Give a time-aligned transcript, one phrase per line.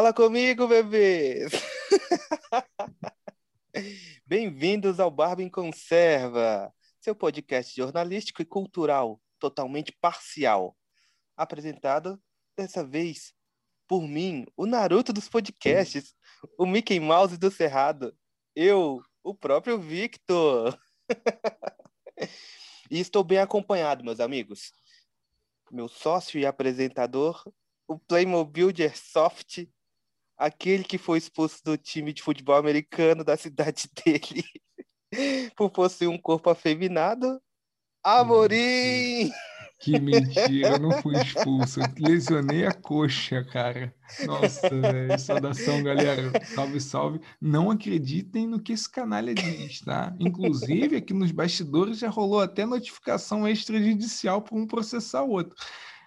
[0.00, 1.52] Fala comigo, bebês!
[4.24, 10.74] Bem-vindos ao Barba em Conserva, seu podcast jornalístico e cultural totalmente parcial.
[11.36, 12.18] Apresentado,
[12.56, 13.34] dessa vez,
[13.86, 16.14] por mim, o Naruto dos podcasts,
[16.56, 18.16] o Mickey Mouse do Cerrado,
[18.56, 20.80] eu, o próprio Victor.
[22.90, 24.72] e estou bem acompanhado, meus amigos.
[25.70, 27.44] Meu sócio e apresentador,
[27.86, 29.68] o Playmobil de Airsoft,
[30.40, 34.42] aquele que foi expulso do time de futebol americano da cidade dele
[35.54, 37.40] por possuir um corpo afeminado.
[38.02, 39.30] Amorim!
[39.80, 41.80] Que mentira, eu não fui expulso.
[41.80, 43.94] Eu lesionei a coxa, cara.
[44.26, 45.18] Nossa, velho.
[45.18, 46.32] Saudação, galera.
[46.44, 47.20] Salve, salve.
[47.40, 50.14] Não acreditem no que esse canalha diz, tá?
[50.20, 55.56] Inclusive, aqui nos bastidores já rolou até notificação extrajudicial para um processar o outro.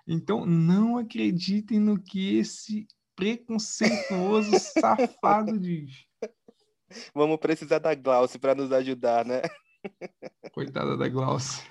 [0.08, 5.92] Então, não acreditem no que esse preconceituoso safado diz.
[7.14, 9.42] Vamos precisar da Glauce para nos ajudar, né?
[10.54, 11.64] Coitada da Glauce.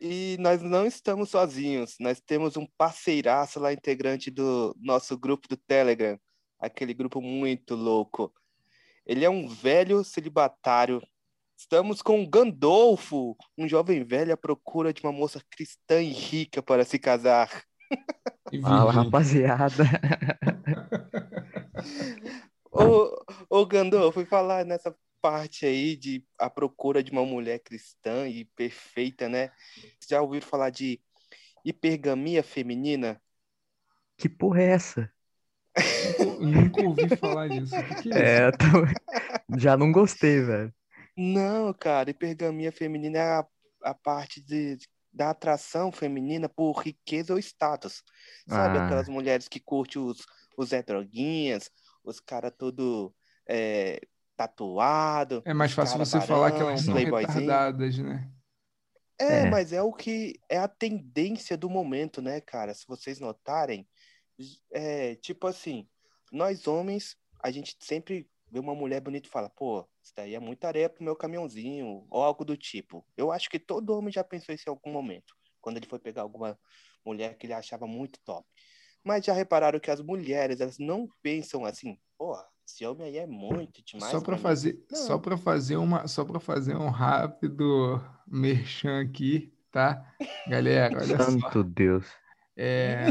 [0.00, 5.56] E nós não estamos sozinhos, nós temos um parceiraço lá, integrante do nosso grupo do
[5.56, 6.18] Telegram,
[6.58, 8.32] aquele grupo muito louco.
[9.06, 11.00] Ele é um velho celibatário.
[11.56, 16.84] Estamos com Gandolfo, um jovem velho à procura de uma moça cristã e rica para
[16.84, 17.64] se casar.
[18.62, 19.84] Fala, rapaziada.
[22.70, 28.28] ô, ô Gandolfo, fui falar nessa parte aí de a procura de uma mulher cristã
[28.28, 29.50] e perfeita, né?
[30.08, 31.00] Já ouviram falar de
[31.64, 33.20] hipergamia feminina?
[34.16, 35.12] Que porra é essa?
[36.40, 37.74] Nunca ouvi falar disso.
[37.76, 39.58] O que, é, é tô...
[39.58, 40.72] já não gostei, velho.
[41.16, 43.46] Não, cara, hipergamia feminina é a,
[43.82, 44.76] a parte de,
[45.16, 48.04] da atração feminina por riqueza ou status.
[48.46, 48.84] Sabe ah.
[48.84, 50.26] aquelas mulheres que curtem os,
[50.58, 51.70] os Zé Droguinhas,
[52.04, 53.14] os caras todo
[53.48, 53.98] é,
[54.36, 55.42] tatuado.
[55.46, 58.30] É mais fácil você barão, falar que elas são retardadas, né?
[59.18, 62.74] É, é, mas é o que é a tendência do momento, né, cara?
[62.74, 63.88] Se vocês notarem,
[64.70, 65.88] é tipo assim,
[66.30, 70.40] nós homens, a gente sempre vê uma mulher bonita e fala, pô, isso daí é
[70.40, 73.04] muita areia pro meu caminhãozinho, ou algo do tipo.
[73.16, 76.22] Eu acho que todo homem já pensou isso em algum momento, quando ele foi pegar
[76.22, 76.58] alguma
[77.04, 78.46] mulher que ele achava muito top.
[79.04, 82.36] Mas já repararam que as mulheres, elas não pensam assim, pô,
[82.66, 84.10] esse homem aí é muito demais.
[84.10, 90.12] Só para fazer, só para fazer uma, só para fazer um rápido merchan aqui, tá?
[90.48, 91.46] Galera, olha Santo só.
[91.46, 92.06] Santo Deus.
[92.56, 93.06] É,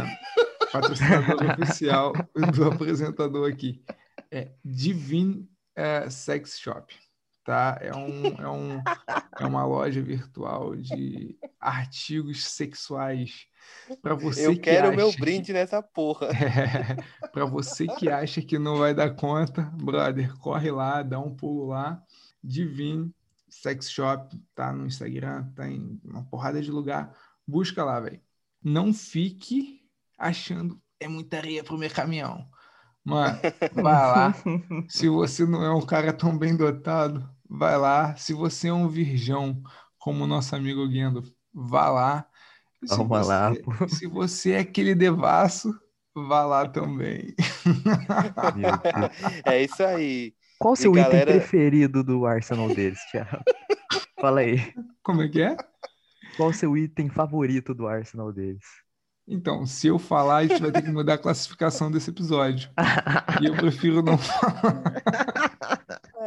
[0.72, 2.12] patrocinador oficial
[2.54, 3.82] do apresentador aqui.
[4.36, 6.94] É Divine é, Sex Shop
[7.46, 7.78] tá?
[7.80, 8.82] É, um, é, um,
[9.40, 13.46] é uma loja virtual de artigos sexuais
[14.02, 16.30] para você Eu que quero o meu brinde nessa porra.
[16.36, 21.36] É, para você que acha que não vai dar conta, brother, corre lá, dá um
[21.36, 22.02] pulo lá.
[22.44, 23.14] Divine
[23.48, 27.16] Sex Shop, tá no Instagram, tá em uma porrada de lugar.
[27.48, 28.20] Busca lá, velho.
[28.64, 29.82] Não fique
[30.18, 32.50] achando é muita areia pro meu caminhão.
[33.06, 33.40] Mano,
[33.76, 34.36] vai lá.
[34.90, 38.16] Se você não é um cara tão bem dotado, vai lá.
[38.16, 39.62] Se você é um virgão,
[40.00, 41.24] como o nosso amigo Guendo,
[41.54, 42.28] vá lá.
[42.84, 43.54] Se Vamos você, lá.
[43.64, 43.88] Pô.
[43.88, 45.74] Se você é aquele devasso,
[46.16, 47.36] vá lá também.
[49.46, 50.34] é isso aí.
[50.60, 51.22] Qual o seu galera...
[51.22, 53.44] item preferido do Arsenal deles, Thiago?
[54.20, 54.74] Fala aí.
[55.04, 55.56] Como é que é?
[56.38, 58.66] Qual o seu item favorito do Arsenal deles?
[59.28, 62.70] Então, se eu falar, a gente vai ter que mudar a classificação desse episódio.
[63.42, 64.84] e eu prefiro não falar.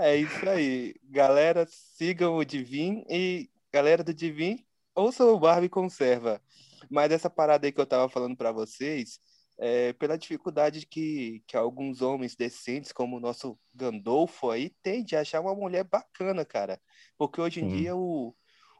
[0.00, 0.94] É isso aí.
[1.04, 4.64] Galera, sigam o Divin e galera do Divin,
[4.94, 6.40] ouçam o Barbie Conserva.
[6.90, 9.20] Mas essa parada aí que eu tava falando para vocês,
[9.58, 15.16] é, pela dificuldade que, que alguns homens decentes, como o nosso Gandolfo aí, têm de
[15.16, 16.80] achar uma mulher bacana, cara.
[17.16, 17.76] Porque hoje em hum.
[17.76, 18.34] dia o,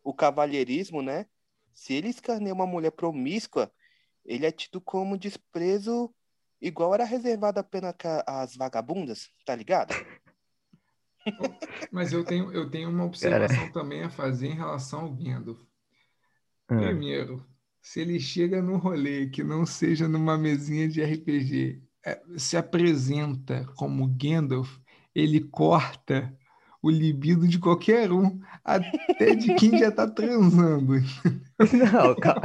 [0.05, 1.27] o cavalheirismo, né?
[1.75, 3.73] Se ele escaneia uma mulher promíscua,
[4.29, 6.15] ele é tido como desprezo
[6.61, 7.95] igual era reservado apenas
[8.27, 9.95] às vagabundas, tá ligado?
[11.91, 13.73] Mas eu tenho, eu tenho uma observação Cara.
[13.73, 15.59] também a fazer em relação ao Gandalf.
[16.69, 16.77] Ah.
[16.77, 17.45] Primeiro,
[17.81, 23.65] se ele chega num rolê que não seja numa mesinha de RPG, é, se apresenta
[23.77, 24.79] como Gandalf,
[25.15, 26.37] ele corta
[26.83, 30.95] o libido de qualquer um, até de quem já tá transando.
[31.59, 32.41] Não, calma.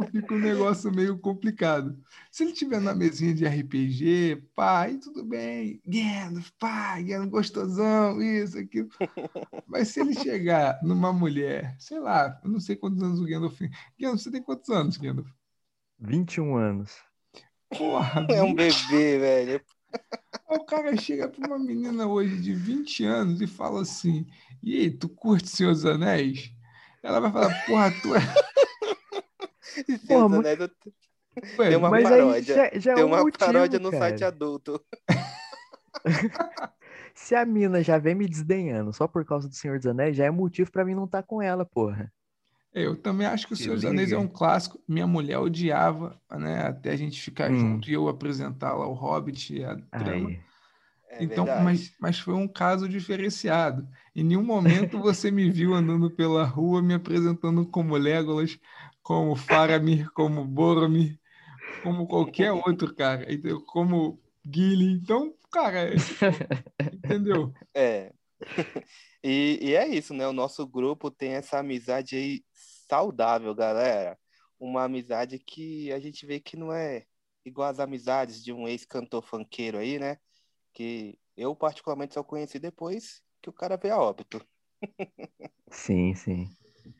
[0.00, 1.98] Então fica um negócio meio complicado.
[2.32, 5.80] Se ele tiver na mesinha de RPG, pá, aí tudo bem.
[5.86, 8.88] Gandalf, pá, Gandalf gostosão, isso, aquilo.
[9.66, 13.58] Mas se ele chegar numa mulher, sei lá, eu não sei quantos anos o Gandalf
[13.58, 13.70] tem.
[13.98, 15.28] Gandalf, você tem quantos anos, Gandalf?
[15.98, 16.96] 21 anos.
[17.76, 18.56] Porra, É um 20
[18.88, 19.60] bebê, velho.
[20.48, 24.26] O cara chega pra uma menina hoje de 20 anos e fala assim:
[24.62, 26.50] E aí, tu curte Senhor dos Anéis?
[27.02, 28.20] Ela vai falar: Porra, tu é.
[30.06, 30.70] Porra, mas- Anéis,
[31.58, 32.34] Ué, Tem uma Mas paródia.
[32.34, 34.04] aí já, já Tem é um uma motivo, paródia no cara.
[34.04, 34.84] site adulto.
[37.14, 40.24] Se a mina já vem me desdenhando só por causa do Senhor dos Anéis, já
[40.24, 42.12] é motivo pra mim não estar com ela, porra.
[42.72, 44.80] Eu também acho que o Se Senhor dos Anéis é um clássico.
[44.86, 46.66] Minha mulher odiava, né?
[46.66, 47.58] Até a gente ficar Hum.
[47.58, 50.30] junto e eu apresentar lá o Hobbit e a trama.
[51.12, 51.64] É então, verdade.
[51.64, 53.88] mas, mas foi um caso diferenciado.
[54.14, 58.56] Em nenhum momento você me viu andando pela rua me apresentando como Legolas,
[59.10, 61.18] como Faramir, como Boromir,
[61.82, 63.24] como qualquer outro, cara.
[63.24, 63.60] Entendeu?
[63.64, 64.92] Como Gilly.
[64.92, 65.90] Então, cara,
[66.94, 67.52] entendeu?
[67.74, 68.12] É.
[69.22, 70.26] E, e é isso, né?
[70.26, 72.42] O nosso grupo tem essa amizade aí
[72.88, 74.18] saudável, galera.
[74.58, 77.04] Uma amizade que a gente vê que não é
[77.44, 80.16] igual as amizades de um ex-cantor funkeiro aí, né?
[80.72, 84.42] Que eu, particularmente, só conheci depois que o cara veio a óbito.
[85.70, 86.48] Sim, sim.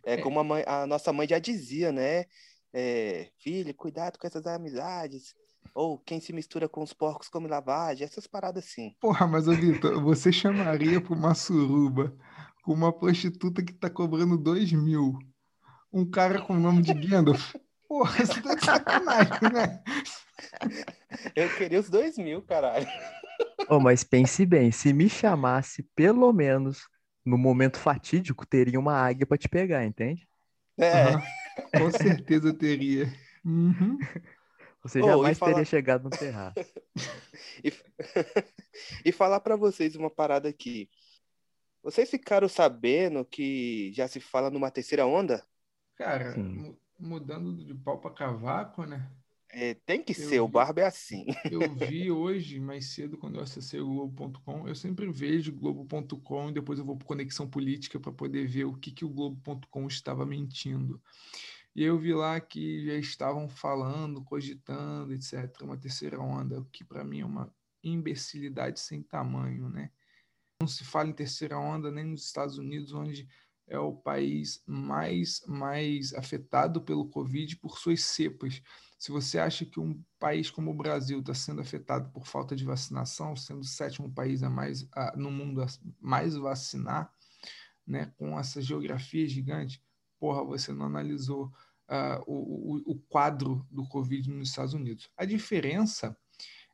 [0.04, 2.24] É como a, mãe- a nossa mãe já dizia, né?
[2.72, 5.34] É, filho, cuidado com essas amizades.
[5.74, 8.94] Ou quem se mistura com os porcos come lavagem, essas paradas assim.
[9.00, 12.16] Porra, mas, ô Vitor, você chamaria pra uma suruba
[12.64, 15.18] com uma prostituta que tá cobrando dois mil,
[15.92, 17.54] um cara com o nome de Gandalf?
[17.88, 19.82] Porra, você tá de sacanagem, né?
[21.34, 22.86] Eu queria os dois mil, caralho.
[23.68, 26.88] Ô, mas pense bem, se me chamasse, pelo menos
[27.24, 30.28] no momento fatídico, teria uma águia pra te pegar, entende?
[30.78, 30.92] É.
[30.92, 31.22] Aham,
[31.76, 33.12] com certeza teria.
[33.44, 33.98] Uhum.
[34.82, 36.54] Você jamais falar- teria chegado no terraço.
[37.62, 37.72] E,
[39.04, 40.88] e falar pra vocês uma parada aqui.
[41.82, 45.44] Vocês ficaram sabendo que já se fala numa terceira onda?
[45.96, 46.34] Cara,
[46.98, 49.10] mudando de pau pra cavaco, né?
[49.52, 50.52] É, tem que Eu ser, o vi.
[50.52, 51.26] Barba é assim.
[51.50, 56.52] Eu vi hoje, mais cedo, quando eu acessei o Globo.com, eu sempre vejo Globo.com e
[56.52, 60.24] depois eu vou para Conexão Política para poder ver o que, que o Globo.com estava
[60.24, 61.02] mentindo.
[61.74, 66.84] E eu vi lá que já estavam falando, cogitando, etc., uma terceira onda, o que
[66.84, 67.52] para mim é uma
[67.82, 69.90] imbecilidade sem tamanho, né?
[70.60, 73.26] Não se fala em terceira onda nem nos Estados Unidos, onde
[73.66, 78.60] é o país mais, mais afetado pelo Covid por suas cepas.
[79.00, 82.66] Se você acha que um país como o Brasil está sendo afetado por falta de
[82.66, 85.66] vacinação, sendo o sétimo país a mais a, no mundo a
[85.98, 87.10] mais vacinar,
[87.86, 89.82] né, com essa geografia gigante,
[90.18, 91.50] porra, você não analisou
[91.88, 95.10] ah, o, o, o quadro do Covid nos Estados Unidos.
[95.16, 96.14] A diferença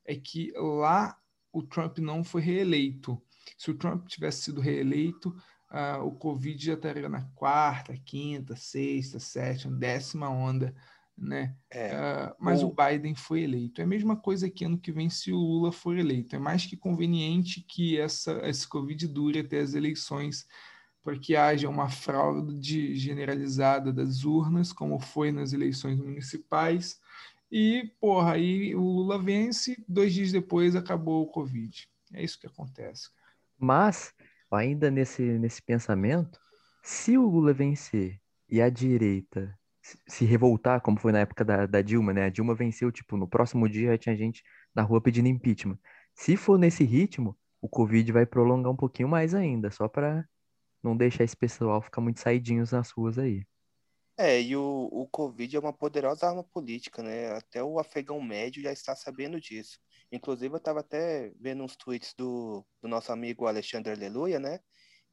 [0.04, 1.16] é que lá
[1.52, 3.22] o Trump não foi reeleito.
[3.56, 5.32] Se o Trump tivesse sido reeleito,
[5.70, 10.74] ah, o Covid já estaria na quarta, quinta, sexta, sétima, décima onda,
[11.16, 11.56] né?
[11.70, 11.90] É.
[11.94, 12.68] Ah, mas o...
[12.68, 13.80] O- Biden foi eleito.
[13.80, 16.36] É a mesma coisa que ano que vem se o Lula for eleito.
[16.36, 20.46] É mais que conveniente que essa, esse Covid dure até as eleições
[21.02, 27.00] para que haja uma fraude generalizada das urnas, como foi nas eleições municipais.
[27.50, 31.88] E, porra, aí o Lula vence, dois dias depois acabou o Covid.
[32.12, 33.08] É isso que acontece.
[33.10, 33.26] cara.
[33.58, 34.14] Mas,
[34.50, 36.38] ainda nesse, nesse pensamento,
[36.82, 39.58] se o Lula vencer e a direita
[40.06, 42.24] se- revoltar, como foi na época da, da Dilma, né?
[42.26, 44.42] A Dilma venceu, tipo, no próximo dia já tinha gente
[44.74, 45.78] na rua pedindo impeachment.
[46.14, 50.24] Se for nesse ritmo, o Covid vai prolongar um pouquinho mais ainda, só pra
[50.82, 53.44] não deixar esse pessoal ficar muito saidinhos nas ruas aí.
[54.18, 57.32] É, e o, o Covid é uma poderosa arma política, né?
[57.32, 59.78] Até o afegão médio já está sabendo disso.
[60.10, 64.60] Inclusive, eu estava até vendo uns tweets do, do nosso amigo Alexandre Aleluia, né?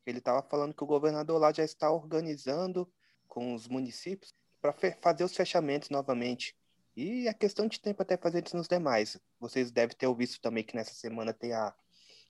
[0.06, 2.90] Ele estava falando que o governador lá já está organizando
[3.28, 6.56] com os municípios para fazer os fechamentos novamente.
[6.96, 9.20] E é questão de tempo até fazer isso nos demais.
[9.38, 11.74] Vocês devem ter ouvido também que nessa semana tem a,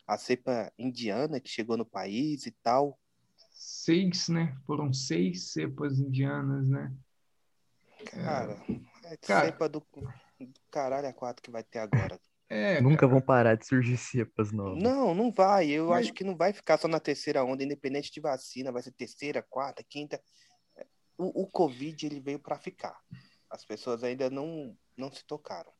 [0.07, 2.97] a cepa indiana que chegou no país e tal.
[3.51, 4.57] Seis, né?
[4.65, 6.91] Foram seis cepas indianas, né?
[8.09, 8.57] Cara,
[9.05, 9.45] é Cara.
[9.45, 9.79] cepa do,
[10.39, 12.19] do caralho a quatro que vai ter agora.
[12.49, 14.81] É, Nunca vão parar de surgir cepas novas.
[14.81, 15.69] Não, não vai.
[15.69, 18.81] Eu Mas- acho que não vai ficar só na terceira onda, independente de vacina, vai
[18.81, 20.19] ser terceira, quarta, quinta.
[21.17, 22.97] O, o Covid ele veio para ficar.
[23.49, 25.71] As pessoas ainda não, não se tocaram.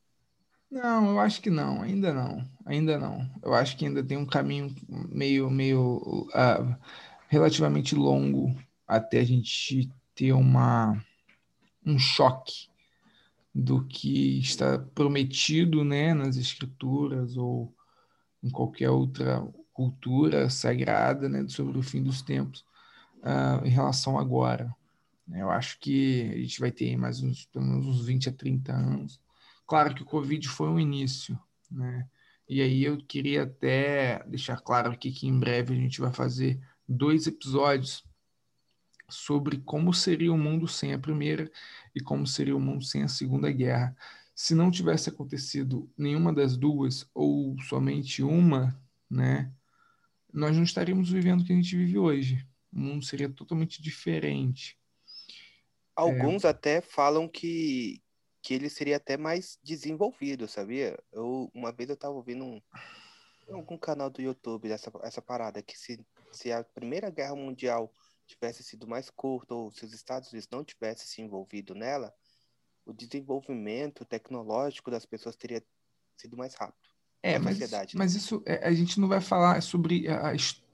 [0.69, 3.29] Não, eu acho que não, ainda não, ainda não.
[3.43, 6.79] Eu acho que ainda tem um caminho meio, meio ah,
[7.27, 8.55] relativamente longo
[8.87, 10.99] até a gente ter uma,
[11.85, 12.69] um choque
[13.53, 17.71] do que está prometido, né, nas escrituras ou
[18.43, 22.65] em qualquer outra cultura sagrada, né, sobre o fim dos tempos,
[23.21, 24.75] ah, em relação agora.
[25.31, 28.73] Eu acho que a gente vai ter mais uns, pelo menos uns 20 a 30
[28.73, 29.21] anos
[29.65, 31.39] Claro que o Covid foi um início,
[31.71, 32.07] né?
[32.47, 36.59] E aí eu queria até deixar claro aqui que em breve a gente vai fazer
[36.87, 38.03] dois episódios
[39.09, 41.49] sobre como seria o mundo sem a Primeira
[41.95, 43.95] e como seria o mundo sem a Segunda Guerra.
[44.35, 49.51] Se não tivesse acontecido nenhuma das duas ou somente uma, né,
[50.31, 52.45] nós não estaríamos vivendo o que a gente vive hoje.
[52.71, 54.77] O mundo seria totalmente diferente.
[55.95, 56.49] Alguns é...
[56.49, 58.01] até falam que,
[58.41, 60.97] que ele seria até mais desenvolvido, sabia?
[61.11, 62.61] Eu, uma vez eu estava ouvindo um,
[63.49, 67.91] algum canal do YouTube essa, essa parada, que se, se a Primeira Guerra Mundial
[68.25, 72.13] tivesse sido mais curta ou se os Estados Unidos não tivessem se envolvido nela,
[72.85, 75.63] o desenvolvimento tecnológico das pessoas teria
[76.17, 76.93] sido mais rápido.
[77.21, 77.57] É, mas,
[77.93, 80.33] mas isso é, a gente não vai falar sobre a,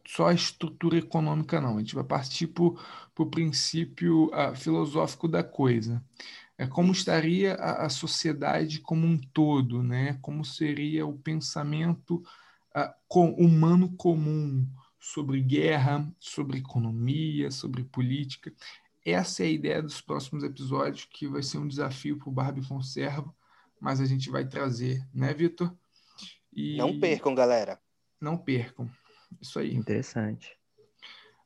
[0.09, 1.75] só a estrutura econômica, não.
[1.75, 6.03] A gente vai partir para o princípio uh, filosófico da coisa.
[6.57, 10.17] É como estaria a, a, sociedade como um todo, né?
[10.19, 12.23] Como seria o pensamento
[12.75, 14.67] uh, com, humano comum
[14.99, 18.51] sobre guerra, sobre economia, sobre política.
[19.05, 22.67] Essa é a ideia dos próximos episódios, que vai ser um desafio para o Barbie
[22.67, 23.31] Conserva,
[23.79, 25.71] mas a gente vai trazer, né, Vitor?
[26.51, 26.77] E...
[26.77, 27.79] Não percam, galera.
[28.19, 28.89] Não percam.
[29.41, 29.73] Isso aí.
[29.73, 30.57] Interessante.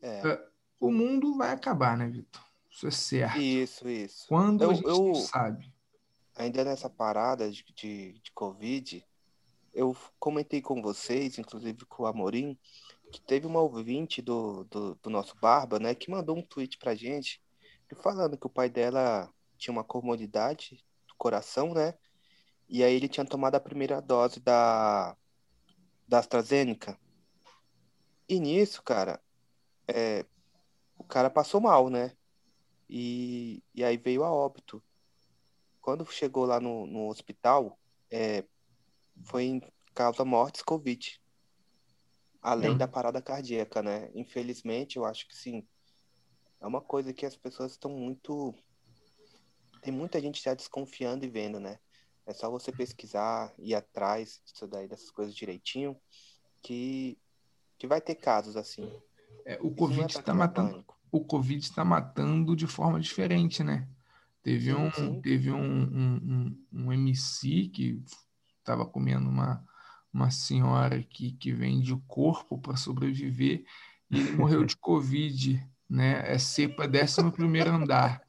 [0.01, 0.21] É.
[0.27, 2.43] Uh, o mundo vai acabar, né, Vitor?
[2.69, 3.39] Isso é certo.
[3.39, 4.25] Isso, isso.
[4.27, 5.71] Quando eu, a gente eu, não sabe.
[6.35, 9.05] Ainda nessa parada de, de, de Covid,
[9.73, 12.57] eu comentei com vocês, inclusive com o Amorim,
[13.11, 16.95] que teve uma ouvinte do, do, do, nosso Barba, né, que mandou um tweet pra
[16.95, 17.41] gente,
[18.01, 21.93] falando que o pai dela tinha uma comorbidade do coração, né,
[22.67, 25.15] e aí ele tinha tomado a primeira dose da,
[26.07, 26.97] da AstraZeneca.
[28.27, 29.21] E nisso, cara,
[29.87, 30.25] é,
[30.97, 32.15] o cara passou mal, né?
[32.89, 34.83] E, e aí veio a óbito.
[35.81, 37.77] Quando chegou lá no, no hospital,
[38.09, 38.45] é,
[39.25, 39.61] foi em
[39.93, 41.21] causa mortes Covid.
[42.41, 42.77] Além hum.
[42.77, 44.09] da parada cardíaca, né?
[44.13, 45.67] Infelizmente, eu acho que sim.
[46.59, 48.53] É uma coisa que as pessoas estão muito.
[49.81, 51.79] Tem muita gente já desconfiando e vendo, né?
[52.25, 55.99] É só você pesquisar, ir atrás disso daí, dessas coisas direitinho,
[56.61, 57.17] que
[57.83, 58.89] que vai ter casos assim.
[59.45, 60.85] É, o Covid está é matando.
[61.11, 63.89] O Covid está matando de forma diferente, né?
[64.41, 65.19] Teve um, sim.
[65.19, 68.01] teve um, um, um, um MC que
[68.57, 69.61] estava comendo uma,
[70.13, 73.65] uma senhora que, que vende o corpo para sobreviver
[74.09, 76.23] e ele morreu de Covid, né?
[76.25, 78.21] É cepa 11 primeiro andar.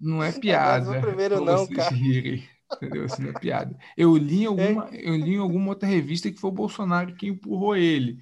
[0.00, 0.96] Não é piada.
[0.96, 1.94] É primeiro não, cara.
[1.94, 2.48] Rirem.
[2.74, 3.04] Entendeu?
[3.04, 3.76] Assim, não é piada.
[3.96, 5.08] Eu li, em alguma, é.
[5.08, 8.18] eu li em alguma outra revista que foi o Bolsonaro que empurrou ele.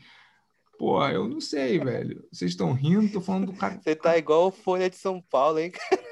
[0.79, 2.25] Pô, eu não sei, velho.
[2.33, 3.81] Vocês estão rindo, tô falando do cara.
[3.83, 6.09] Você tá igual Folha de São Paulo, hein, cara?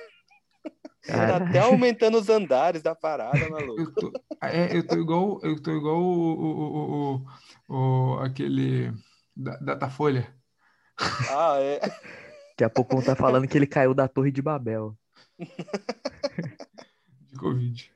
[1.06, 3.80] Tá até aumentando os andares da parada, maluco.
[3.80, 4.12] Eu tô,
[4.42, 7.24] é, eu tô igual, eu tô igual o, o,
[7.68, 8.92] o, o aquele
[9.36, 10.34] da, Datafolha.
[11.30, 11.78] Ah, é.
[11.78, 14.96] Daqui a pouco vão estar tá falando que ele caiu da Torre de Babel.
[17.30, 17.92] De Covid.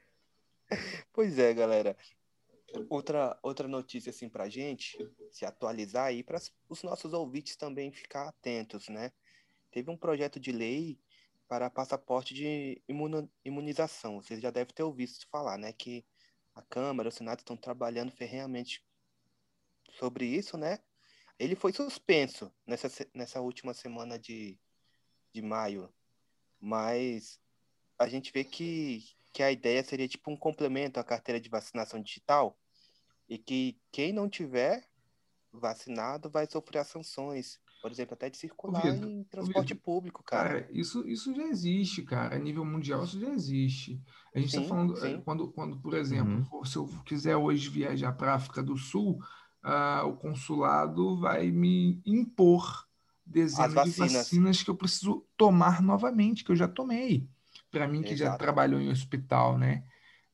[1.12, 1.96] Pois é, galera.
[2.88, 4.96] Outra, outra notícia assim pra gente,
[5.32, 9.10] se atualizar aí, para os nossos ouvintes também ficar atentos, né?
[9.72, 11.00] Teve um projeto de lei
[11.48, 12.80] para passaporte de
[13.44, 14.22] imunização.
[14.22, 15.72] Vocês já devem ter ouvido falar, né?
[15.72, 16.04] Que
[16.54, 18.84] a Câmara, o Senado estão trabalhando ferrenhamente
[19.98, 20.78] sobre isso, né?
[21.38, 24.58] Ele foi suspenso nessa, nessa última semana de,
[25.32, 25.92] de maio,
[26.60, 27.40] mas
[27.98, 32.02] a gente vê que, que a ideia seria tipo um complemento à carteira de vacinação
[32.02, 32.58] digital
[33.28, 34.84] e que quem não tiver
[35.52, 40.60] vacinado vai sofrer as sanções, por exemplo, até de circular em transporte público, cara.
[40.60, 40.68] cara.
[40.70, 42.34] Isso, isso já existe, cara.
[42.34, 44.00] A nível mundial isso já existe.
[44.34, 46.64] A gente está falando é, quando, quando, por exemplo, uhum.
[46.64, 49.20] se eu quiser hoje viajar para a África do Sul,
[49.64, 52.86] uh, o consulado vai me impor
[53.24, 57.28] dezenas de vacinas que eu preciso tomar novamente, que eu já tomei
[57.70, 58.32] para mim que Exato.
[58.32, 59.84] já trabalhou em hospital, né?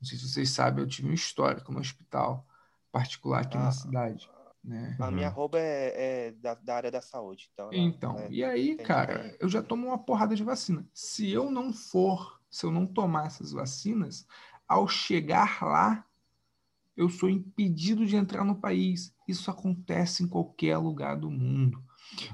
[0.00, 2.46] Não sei se vocês sabem, eu tive um histórico no hospital
[2.92, 4.30] particular aqui ah, na cidade.
[4.62, 4.96] Né?
[4.98, 7.48] A minha roupa é, é da, da, área da saúde.
[7.52, 10.86] Então, então é, e aí, cara, eu já tomo uma porrada de vacina.
[10.92, 14.26] Se eu não for, se eu não tomar essas vacinas,
[14.66, 16.04] ao chegar lá,
[16.96, 19.14] eu sou impedido de entrar no país.
[19.28, 21.84] Isso acontece em qualquer lugar do mundo.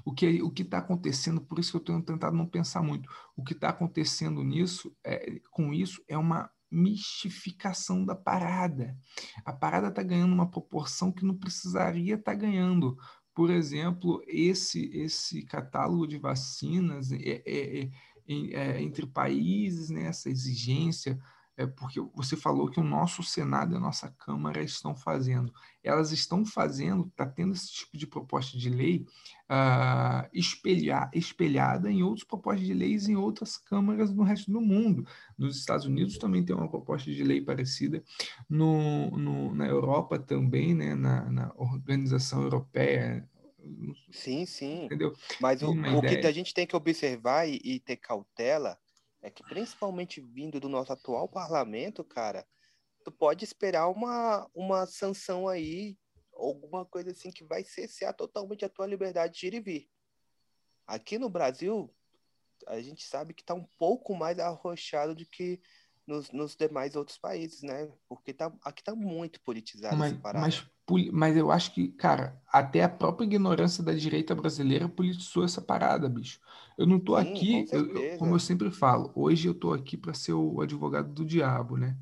[0.05, 3.09] O que o que está acontecendo, por isso que eu tenho tentado não pensar muito.
[3.37, 8.97] O que está acontecendo nisso, é, com isso, é uma mistificação da parada.
[9.45, 12.97] A parada está ganhando uma proporção que não precisaria estar tá ganhando.
[13.35, 17.91] Por exemplo, esse esse catálogo de vacinas é, é, é,
[18.29, 21.19] é entre países, né, essa exigência
[21.57, 25.53] é porque você falou que o nosso Senado e a nossa Câmara estão fazendo.
[25.83, 29.05] Elas estão fazendo, está tendo esse tipo de proposta de lei
[29.51, 35.07] uh, espelhar, espelhada em outras propostas de leis em outras câmaras no resto do mundo.
[35.37, 38.03] Nos Estados Unidos também tem uma proposta de lei parecida,
[38.49, 43.29] no, no na Europa também, né, na, na Organização Europeia,
[44.11, 44.87] Sim, sim.
[44.87, 45.13] Entendeu?
[45.41, 48.77] Mas o, o que a gente tem que observar e, e, ter cautela
[49.23, 52.47] é que, principalmente vindo do nosso atual parlamento, cara,
[53.05, 55.97] tu pode esperar uma, uma sanção aí,
[56.35, 59.91] alguma coisa assim que vai cessear totalmente a tua liberdade de ir e vir.
[60.87, 61.95] Aqui no Brasil,
[62.67, 65.61] a gente sabe que está um pouco mais arrochado do que
[66.07, 67.89] nos, nos demais outros países, né?
[68.09, 70.47] Porque tá, aqui tá muito politizado mas, essa parada.
[70.47, 70.67] Mas,
[71.13, 76.09] mas eu acho que, cara, até a própria ignorância da direita brasileira politizou essa parada,
[76.09, 76.41] bicho.
[76.77, 80.15] Eu não tô Sim, aqui, eu, como eu sempre falo, hoje eu tô aqui para
[80.15, 81.97] ser o advogado do diabo, né?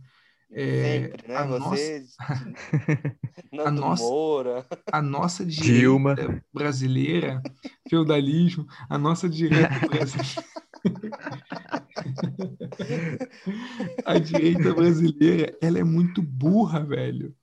[0.53, 1.37] É, sempre, né?
[1.37, 2.17] A Você, nossa,
[3.65, 4.67] a, nossa, Moura.
[4.91, 6.17] a nossa direita Dilma.
[6.53, 7.41] brasileira,
[7.89, 10.51] feudalismo, a nossa direita brasileira.
[14.05, 17.35] a direita brasileira, ela é muito burra, velho.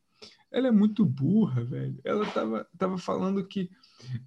[0.51, 1.99] Ela é muito burra, velho.
[2.03, 3.69] Ela tava, tava falando que,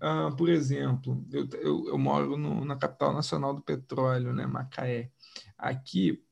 [0.02, 5.11] uh, por exemplo, eu, eu, eu moro no, na capital nacional do petróleo, né, Macaé.
[5.57, 6.23] Aqui,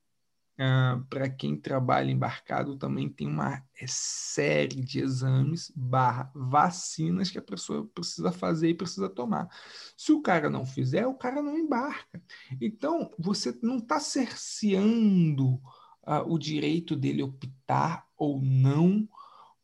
[0.59, 7.38] Uh, ah, para quem trabalha embarcado, também tem uma série de exames barra vacinas que
[7.38, 9.49] a pessoa precisa fazer e precisa tomar.
[9.97, 12.21] Se o cara não fizer, o cara não embarca.
[12.61, 19.09] Então, você não está cerceando uh, o direito dele optar ou não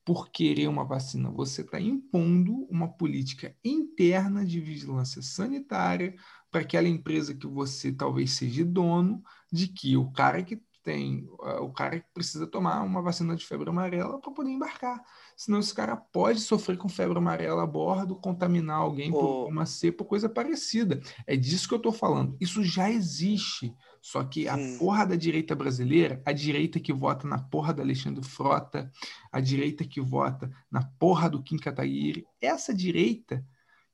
[0.04, 1.30] por querer uma vacina.
[1.30, 6.14] Você está impondo uma política interna de vigilância sanitária
[6.50, 11.27] para aquela empresa que você talvez seja dono, de que o cara que tem
[11.61, 15.03] o cara que precisa tomar uma vacina de febre amarela para poder embarcar.
[15.35, 19.18] Senão esse cara pode sofrer com febre amarela a bordo, contaminar alguém oh.
[19.18, 21.01] por uma cepa, coisa parecida.
[21.27, 22.37] É disso que eu estou falando.
[22.38, 23.75] Isso já existe.
[24.03, 24.79] Só que a Sim.
[24.79, 28.92] porra da direita brasileira, a direita que vota na porra do Alexandre Frota,
[29.33, 33.42] a direita que vota na porra do Kim Kataguiri, essa direita,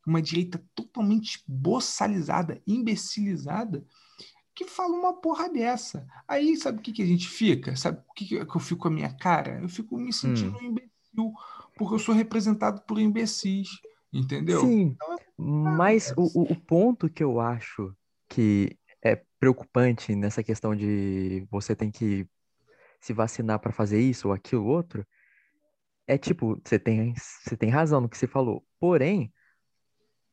[0.04, 3.86] uma direita totalmente boçalizada, imbecilizada,
[4.64, 6.06] que fala uma porra dessa.
[6.28, 7.74] Aí, sabe o que, que a gente fica?
[7.76, 9.58] Sabe o que, que eu fico com a minha cara?
[9.62, 10.60] Eu fico me sentindo hum.
[10.60, 11.32] um imbecil,
[11.76, 13.68] porque eu sou representado por imbecis,
[14.12, 14.60] entendeu?
[14.60, 17.94] Sim, então, é mas o, o ponto que eu acho
[18.28, 22.26] que é preocupante nessa questão de você tem que
[23.00, 25.06] se vacinar para fazer isso ou aquilo outro,
[26.06, 28.62] é tipo, você tem, você tem razão no que você falou.
[28.78, 29.32] Porém,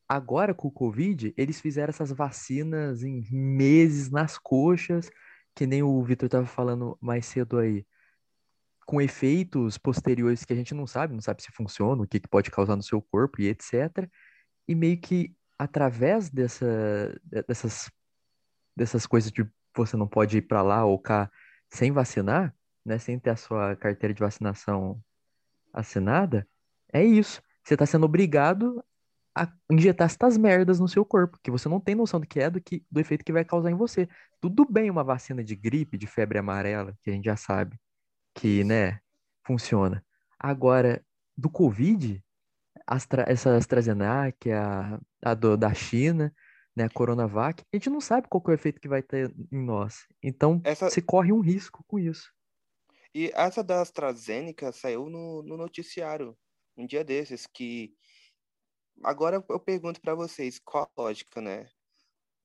[0.08, 5.10] Agora, com o Covid, eles fizeram essas vacinas em meses nas coxas,
[5.54, 7.86] que nem o Vitor estava falando mais cedo aí,
[8.86, 12.28] com efeitos posteriores que a gente não sabe, não sabe se funciona, o que, que
[12.28, 14.08] pode causar no seu corpo e etc.
[14.66, 17.90] E meio que através dessa, dessas,
[18.74, 21.30] dessas coisas de você não pode ir para lá ou cá
[21.68, 25.02] sem vacinar, né, sem ter a sua carteira de vacinação
[25.72, 26.48] assinada,
[26.90, 27.42] é isso.
[27.62, 28.82] Você está sendo obrigado
[29.42, 32.50] a injetar essas merdas no seu corpo, que você não tem noção do que é,
[32.50, 34.08] do, que, do efeito que vai causar em você.
[34.40, 37.78] Tudo bem uma vacina de gripe, de febre amarela, que a gente já sabe
[38.34, 39.00] que, né,
[39.46, 40.04] funciona.
[40.38, 41.04] Agora,
[41.36, 42.22] do Covid,
[42.86, 46.34] Astra, essa AstraZeneca, a, a do, da China,
[46.74, 49.62] né, a Coronavac, a gente não sabe qual é o efeito que vai ter em
[49.62, 50.06] nós.
[50.22, 50.88] Então, essa...
[50.88, 52.32] você corre um risco com isso.
[53.14, 56.36] E essa da AstraZeneca saiu no, no noticiário
[56.76, 57.92] um dia desses, que
[59.02, 61.68] agora eu pergunto para vocês, qual a lógica, né?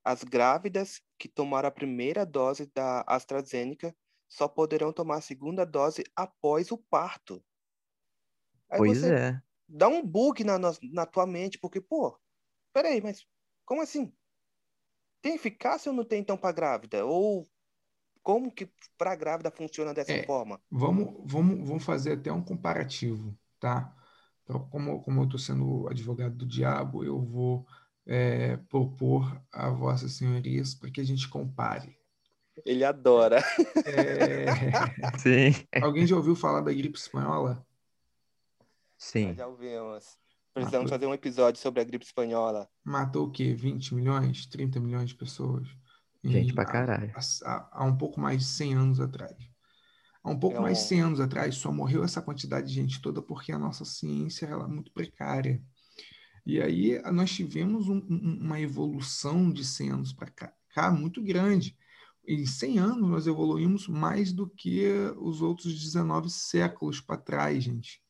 [0.03, 3.95] As grávidas que tomaram a primeira dose da AstraZeneca
[4.27, 7.43] só poderão tomar a segunda dose após o parto.
[8.69, 9.41] Aí pois é.
[9.67, 10.57] Dá um bug na,
[10.91, 12.17] na, tua mente, porque, pô,
[12.73, 13.25] peraí, mas
[13.65, 14.13] como assim?
[15.21, 17.05] Tem eficácia ou não tem então para grávida?
[17.05, 17.47] Ou
[18.21, 20.61] como que para grávida funciona dessa é, forma?
[20.69, 23.95] Vamos, vamos, vamos fazer até um comparativo, tá?
[24.43, 27.65] Então, como, como eu estou sendo advogado do diabo, eu vou
[28.06, 31.97] é, propor a vossas senhorias para que a gente compare.
[32.65, 33.43] Ele adora.
[33.86, 34.45] É...
[35.17, 35.65] Sim.
[35.82, 37.65] Alguém já ouviu falar da gripe espanhola?
[38.97, 39.34] Sim.
[39.34, 40.17] já ouvimos.
[40.53, 40.99] Precisamos Matou...
[40.99, 42.69] fazer um episódio sobre a gripe espanhola.
[42.84, 43.53] Matou o quê?
[43.53, 44.45] 20 milhões?
[44.45, 45.67] 30 milhões de pessoas?
[46.23, 47.12] Gente, pra caralho.
[47.43, 49.36] Há, há, um pouco mais de 100 anos atrás.
[50.23, 53.01] Há um pouco é mais de 100 anos atrás, só morreu essa quantidade de gente
[53.01, 55.62] toda porque a nossa ciência ela é muito precária.
[56.45, 61.21] E aí nós tivemos um, um, uma evolução de 100 anos para cá, cá, muito
[61.21, 61.77] grande,
[62.25, 68.01] em 100 anos nós evoluímos mais do que os outros 19 séculos para trás, gente.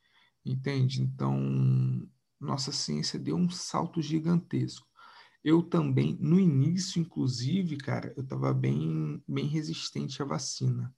[0.45, 1.01] Entende?
[1.01, 2.07] Então,
[2.39, 4.87] nossa ciência deu um salto gigantesco.
[5.43, 10.93] Eu também, no início, inclusive, cara, eu estava bem, bem resistente à vacina.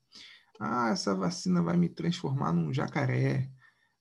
[0.60, 3.50] Ah, essa vacina vai me transformar num jacaré.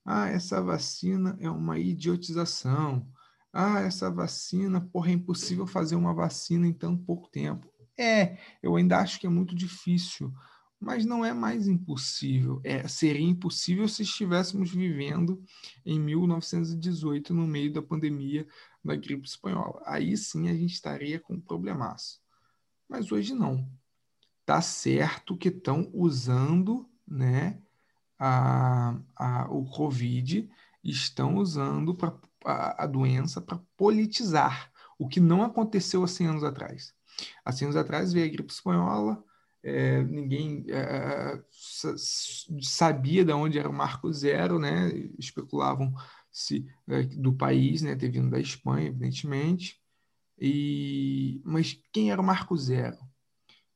[0.04, 3.08] Ah, essa vacina é uma idiotização.
[3.52, 7.72] Ah, essa vacina, porra, é impossível fazer uma vacina em tão pouco tempo.
[7.96, 10.32] É, eu ainda acho que é muito difícil,
[10.80, 12.60] mas não é mais impossível.
[12.64, 15.42] É, seria impossível se estivéssemos vivendo
[15.86, 18.46] em 1918, no meio da pandemia
[18.84, 19.80] da gripe espanhola.
[19.86, 22.20] Aí sim a gente estaria com um problemaço.
[22.88, 23.66] Mas hoje não.
[24.44, 27.58] Tá certo que estão usando né,
[28.18, 30.48] a, a, o Covid,
[30.82, 36.44] estão usando pra, a, a doença para politizar, o que não aconteceu há 100 anos
[36.44, 36.94] atrás.
[37.44, 39.22] Há 100 anos atrás veio a gripe espanhola,
[39.62, 41.42] é, ninguém é,
[42.60, 44.90] sabia de onde era o marco zero, né?
[45.18, 45.94] especulavam
[46.30, 47.96] se é, do país, né?
[47.96, 49.80] ter vindo da Espanha, evidentemente.
[50.38, 52.98] E, mas quem era o marco zero?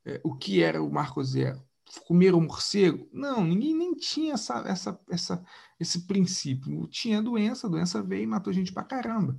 [0.05, 1.63] É, o que era o marco zero?
[2.07, 3.09] Comer um morcego?
[3.13, 5.45] Não, ninguém nem tinha essa, essa, essa,
[5.81, 6.87] esse princípio.
[6.89, 9.39] Tinha doença, a doença veio e matou gente pra caramba.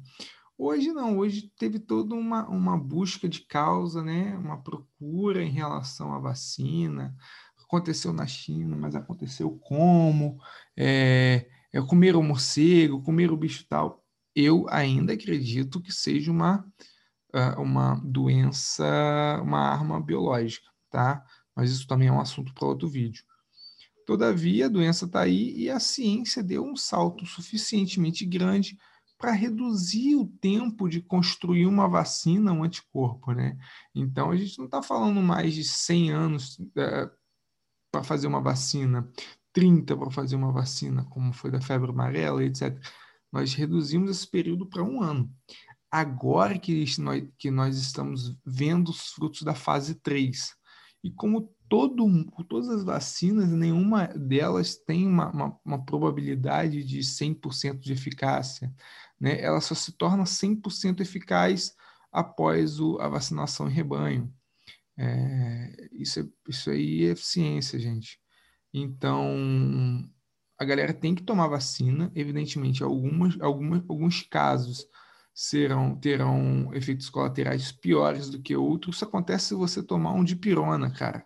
[0.62, 4.36] Hoje não, hoje teve toda uma, uma busca de causa, né?
[4.36, 7.16] uma procura em relação à vacina.
[7.64, 10.38] Aconteceu na China, mas aconteceu como?
[10.76, 14.04] É, é comer o morcego, comer o bicho tal.
[14.36, 16.66] Eu ainda acredito que seja uma,
[17.58, 21.24] uma doença, uma arma biológica, tá?
[21.56, 23.24] Mas isso também é um assunto para outro vídeo.
[24.06, 28.78] Todavia, a doença está aí e a ciência deu um salto suficientemente grande
[29.20, 33.58] para reduzir o tempo de construir uma vacina, um anticorpo, né?
[33.94, 37.10] Então, a gente não está falando mais de 100 anos é,
[37.92, 39.08] para fazer uma vacina,
[39.52, 42.80] 30 para fazer uma vacina, como foi da febre amarela, etc.
[43.32, 45.30] Nós reduzimos esse período para um ano.
[45.92, 50.54] Agora que nós, que nós estamos vendo os frutos da fase 3.
[51.04, 52.06] E como todo,
[52.48, 58.74] todas as vacinas, nenhuma delas tem uma, uma, uma probabilidade de 100% de eficácia
[59.20, 61.76] né, ela só se torna 100% eficaz
[62.12, 64.34] após o, a vacinação em rebanho.
[64.98, 68.20] É, isso, é, isso aí é eficiência, gente.
[68.74, 70.10] Então,
[70.58, 72.12] a galera tem que tomar vacina.
[72.16, 74.86] Evidentemente, algumas, algumas, alguns casos
[75.34, 78.96] serão terão efeitos colaterais piores do que outros.
[78.96, 81.26] Isso acontece se você tomar um dipirona, cara.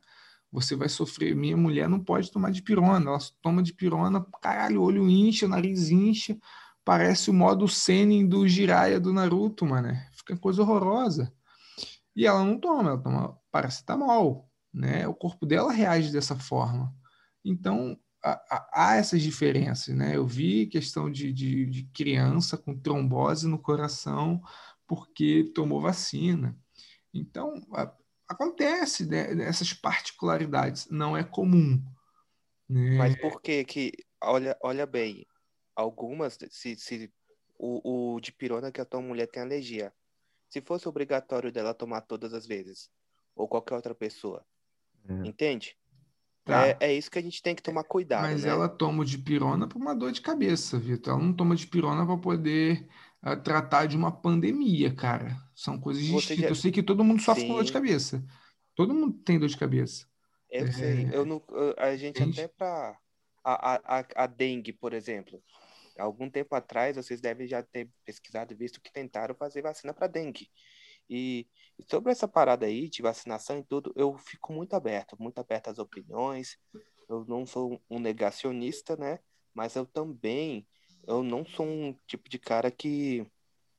[0.51, 1.35] Você vai sofrer.
[1.35, 3.09] Minha mulher não pode tomar dipirona.
[3.09, 6.37] Ela toma dipirona, caralho, o olho incha, o nariz incha
[6.83, 9.89] parece o modo Senin do Jiraiya do Naruto, mano.
[10.13, 11.33] Fica coisa horrorosa.
[12.15, 15.07] E ela não toma, ela toma paracetamol, né?
[15.07, 16.93] O corpo dela reage dessa forma.
[17.43, 20.15] Então, há essas diferenças, né?
[20.15, 24.41] Eu vi questão de, de, de criança com trombose no coração
[24.87, 26.57] porque tomou vacina.
[27.13, 27.53] Então,
[28.27, 29.43] acontece né?
[29.43, 31.83] essas particularidades, não é comum.
[32.69, 32.97] Né?
[32.97, 35.27] Mas por que que, olha, olha bem,
[35.75, 37.13] algumas, se, se
[37.57, 39.93] o, o de pirona que a tua mulher tem alergia,
[40.49, 42.89] se fosse obrigatório dela tomar todas as vezes,
[43.35, 44.45] ou qualquer outra pessoa,
[45.09, 45.27] é.
[45.27, 45.77] entende?
[46.43, 46.67] Tá.
[46.67, 48.23] É, é isso que a gente tem que tomar cuidado.
[48.23, 48.49] Mas né?
[48.49, 51.13] ela toma de pirona por uma dor de cabeça, Vitor.
[51.13, 52.87] Ela não toma de pirona para poder
[53.25, 55.37] uh, tratar de uma pandemia, cara.
[55.55, 56.37] São coisas distintas.
[56.37, 56.49] Já...
[56.49, 57.47] Eu sei que todo mundo sofre Sim.
[57.47, 58.25] com dor de cabeça.
[58.75, 60.05] Todo mundo tem dor de cabeça.
[60.49, 60.71] Eu é...
[60.71, 61.09] sei.
[61.13, 61.41] Eu não,
[61.77, 62.97] a gente até para
[63.43, 65.41] a, a, a dengue, por exemplo
[65.97, 70.07] algum tempo atrás, vocês devem já ter pesquisado e visto que tentaram fazer vacina para
[70.07, 70.49] dengue.
[71.09, 71.47] E,
[71.87, 75.79] sobre essa parada aí de vacinação e tudo, eu fico muito aberto, muito aberto às
[75.79, 76.57] opiniões.
[77.09, 79.19] Eu não sou um negacionista, né?
[79.53, 80.67] Mas eu também,
[81.07, 83.25] eu não sou um tipo de cara que,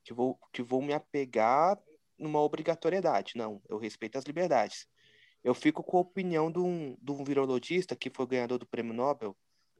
[0.03, 1.77] que, vou, que vou me apegar
[2.17, 3.33] numa obrigatoriedade.
[3.35, 4.87] Não, eu respeito as liberdades.
[5.43, 8.93] Eu fico com a opinião de um, de um virologista que foi ganhador do prêmio
[8.93, 9.37] Nobel,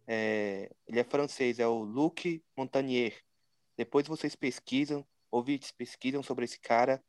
[0.07, 3.19] é, ele é francês, é o Luc Montagnier.
[3.77, 7.03] Depois vocês pesquisam, ouvintes pesquisam sobre esse cara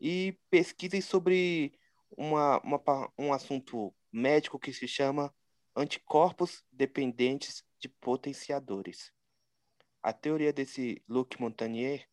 [0.00, 1.72] e pesquisem sobre
[2.10, 5.34] uma, uma, um assunto médico que se chama
[5.76, 9.12] anticorpos dependentes de potenciadores.
[10.02, 12.08] A teoria desse Luc Montagnier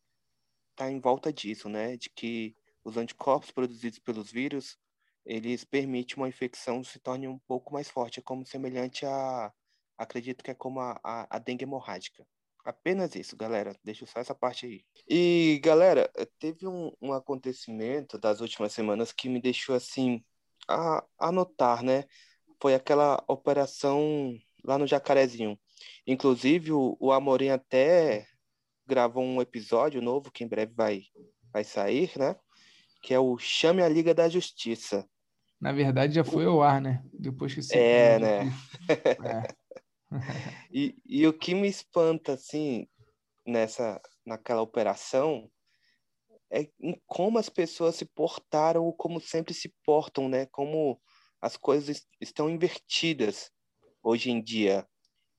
[0.70, 1.96] está em volta disso, né?
[1.96, 4.78] De que os anticorpos produzidos pelos vírus
[5.24, 9.52] eles permitem uma infecção se torne um pouco mais forte, é como semelhante a
[9.98, 12.24] acredito que é como a, a, a dengue hemorrágica.
[12.66, 13.76] Apenas isso, galera.
[13.84, 14.84] Deixa só essa parte aí.
[15.08, 20.20] E, galera, teve um, um acontecimento das últimas semanas que me deixou assim
[20.68, 22.02] a, a notar, né?
[22.60, 25.56] Foi aquela operação lá no Jacarezinho.
[26.04, 28.26] Inclusive, o, o Amorim até
[28.84, 31.02] gravou um episódio novo, que em breve vai,
[31.52, 32.34] vai sair, né?
[33.00, 35.08] Que é o Chame a Liga da Justiça.
[35.60, 37.00] Na verdade, já foi ao ar, né?
[37.12, 37.78] Depois que você.
[37.78, 38.52] É, né?
[39.24, 39.65] É.
[40.70, 42.86] e, e o que me espanta, assim,
[43.46, 45.50] nessa, naquela operação,
[46.50, 50.46] é em como as pessoas se portaram ou como sempre se portam, né?
[50.46, 51.00] Como
[51.40, 53.50] as coisas estão invertidas
[54.02, 54.86] hoje em dia,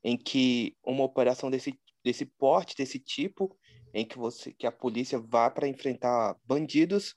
[0.03, 3.57] em que uma operação desse, desse porte, desse tipo,
[3.93, 7.15] em que você que a polícia vá para enfrentar bandidos,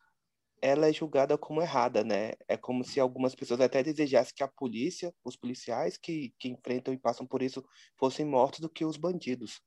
[0.60, 2.32] ela é julgada como errada, né?
[2.46, 6.92] É como se algumas pessoas até desejassem que a polícia, os policiais que, que enfrentam
[6.92, 7.64] e passam por isso,
[7.96, 9.60] fossem mortos do que os bandidos.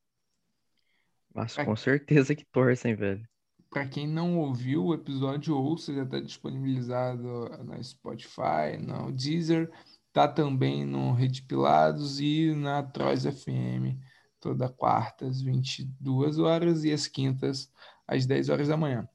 [1.34, 3.28] Mas com certeza que torcem, velho.
[3.72, 9.72] Para quem não ouviu o episódio, ouça, já está disponibilizado na Spotify, no Deezer,
[10.12, 13.98] tá também no Rede Pilados e na Troz FM,
[14.40, 17.72] toda quarta às 22 horas e às quintas
[18.08, 19.10] às 10 horas da manhã.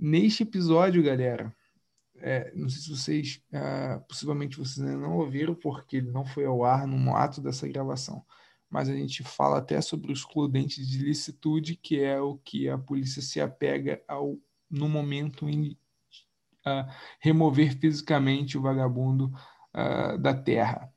[0.00, 1.54] Neste episódio, galera,
[2.16, 6.44] é, não sei se vocês, uh, possivelmente vocês ainda não ouviram, porque ele não foi
[6.44, 8.24] ao ar no ato dessa gravação
[8.70, 12.78] mas a gente fala até sobre os excludentes de licitude, que é o que a
[12.78, 14.38] polícia se apega ao
[14.70, 15.76] no momento em
[16.64, 19.32] uh, remover fisicamente o vagabundo
[19.74, 20.88] uh, da terra.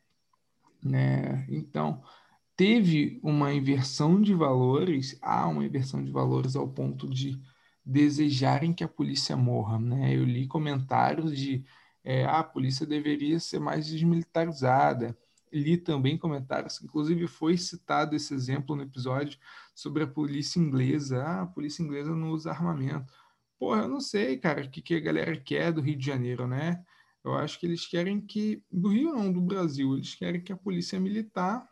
[0.83, 1.47] Né?
[1.49, 2.03] Então,
[2.55, 7.41] teve uma inversão de valores, há uma inversão de valores ao ponto de
[7.85, 9.79] desejarem que a polícia morra.
[9.79, 10.15] Né?
[10.15, 11.65] Eu li comentários de
[12.03, 15.17] é, ah, a polícia deveria ser mais desmilitarizada,
[15.51, 19.39] li também comentários, inclusive foi citado esse exemplo no episódio
[19.73, 21.23] sobre a polícia inglesa.
[21.23, 23.13] Ah, a polícia inglesa não usa armamento.
[23.59, 26.47] Porra, eu não sei, cara, o que, que a galera quer do Rio de Janeiro,
[26.47, 26.83] né?
[27.23, 28.63] Eu acho que eles querem que.
[28.71, 29.93] Do Rio não, do Brasil.
[29.95, 31.67] Eles querem que a polícia militar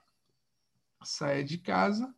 [1.03, 2.13] saia de casa,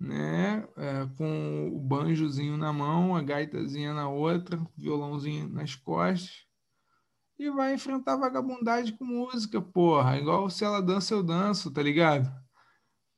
[0.00, 0.66] né?
[0.76, 6.50] É, com o banjozinho na mão, a gaitazinha na outra, o violãozinho nas costas
[7.40, 10.18] e vai enfrentar vagabundagem com música, porra.
[10.18, 12.30] Igual se ela dança, eu danço, tá ligado?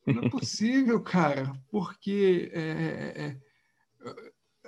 [0.06, 3.40] Não é possível, cara, porque é, é, é,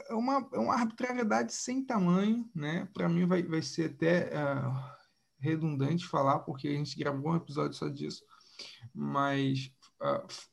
[0.09, 2.89] é uma, é uma arbitrariedade sem tamanho, né?
[2.93, 4.75] Para mim vai, vai ser até uh,
[5.39, 8.25] redundante falar, porque a gente gravou um episódio só disso,
[8.93, 9.71] mas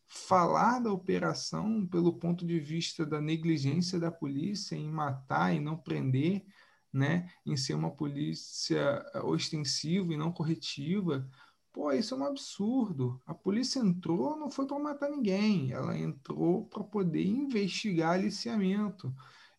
[0.07, 5.77] falar da operação pelo ponto de vista da negligência da polícia em matar e não
[5.77, 6.45] prender
[6.93, 11.27] né, em ser uma polícia eh, ostensiva e não corretiva.
[11.71, 13.21] Pô, isso é um absurdo.
[13.25, 19.13] A polícia entrou não foi para matar ninguém, ela entrou para poder investigar aliciamento.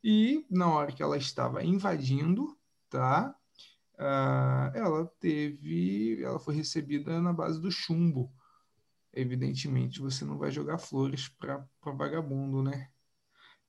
[0.05, 2.57] E na hora que ela estava invadindo,
[2.91, 3.35] tá?
[3.95, 8.33] Uh, ela teve, ela foi recebida na base do chumbo.
[9.13, 12.89] Evidentemente, você não vai jogar flores para vagabundo, né?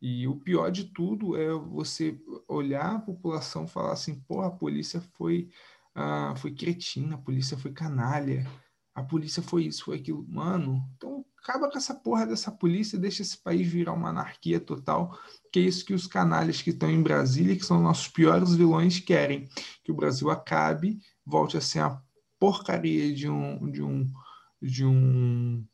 [0.01, 4.51] E o pior de tudo é você olhar a população e falar assim, porra, a
[4.51, 5.49] polícia foi,
[5.95, 8.45] ah, foi cretina, a polícia foi canalha,
[8.93, 10.25] a polícia foi isso, foi aquilo.
[10.27, 15.17] Mano, então acaba com essa porra dessa polícia, deixa esse país virar uma anarquia total,
[15.51, 18.99] que é isso que os canalhas que estão em Brasília, que são nossos piores vilões,
[18.99, 19.47] querem.
[19.83, 22.01] Que o Brasil acabe, volte a ser a
[22.37, 24.05] porcaria de um, de um,
[24.63, 25.65] de um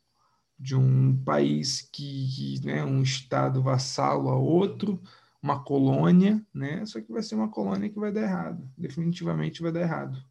[0.58, 5.02] de um país que, que né, um estado vassalo a outro,
[5.42, 6.84] uma colônia, né?
[6.84, 10.22] Só que vai ser uma colônia que vai dar errado, definitivamente vai dar errado.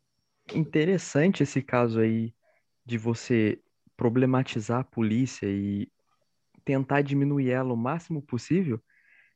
[0.54, 2.32] Interessante esse caso aí
[2.86, 3.60] de você
[3.98, 5.92] problematizar a polícia e
[6.64, 8.80] tentar diminuir ela o máximo possível.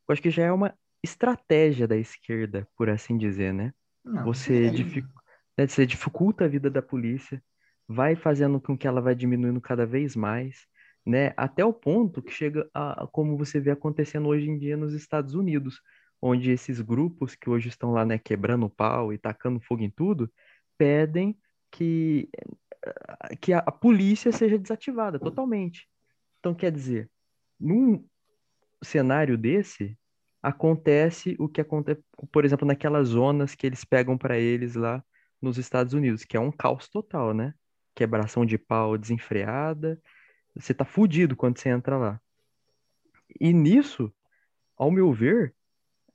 [0.08, 3.74] Eu acho que já é uma estratégia da esquerda, por assim dizer, né?
[4.06, 4.70] Não, você, é...
[4.70, 5.08] dific...
[5.58, 7.44] né, você dificulta a vida da polícia,
[7.88, 10.67] vai fazendo com que ela vai diminuindo cada vez mais
[11.06, 11.34] né?
[11.36, 15.34] Até o ponto que chega a, como você vê acontecendo hoje em dia nos Estados
[15.34, 15.82] Unidos,
[16.22, 20.32] onde esses grupos que hoje estão lá, né, quebrando pau e tacando fogo em tudo,
[20.78, 21.38] pedem
[21.72, 22.30] que
[23.39, 25.88] que a, a polícia seja desativada totalmente.
[26.39, 27.10] Então, quer dizer,
[27.58, 28.06] num
[28.84, 29.98] cenário desse,
[30.41, 35.02] acontece o que acontece, por exemplo, naquelas zonas que eles pegam para eles lá
[35.41, 37.54] nos Estados Unidos, que é um caos total, né?
[37.95, 40.01] Quebração de pau desenfreada,
[40.56, 42.21] você tá fudido quando você entra lá.
[43.39, 44.13] E nisso,
[44.77, 45.56] ao meu ver,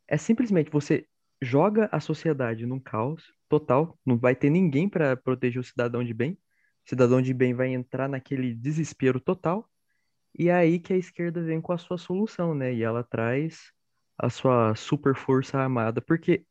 [0.07, 1.07] é simplesmente você
[1.41, 6.13] joga a sociedade num caos total, não vai ter ninguém para proteger o cidadão de
[6.13, 6.33] bem.
[6.33, 9.69] O cidadão de bem vai entrar naquele desespero total.
[10.39, 12.73] E é aí que a esquerda vem com a sua solução, né?
[12.73, 13.73] E ela traz
[14.17, 16.45] a sua super força armada, porque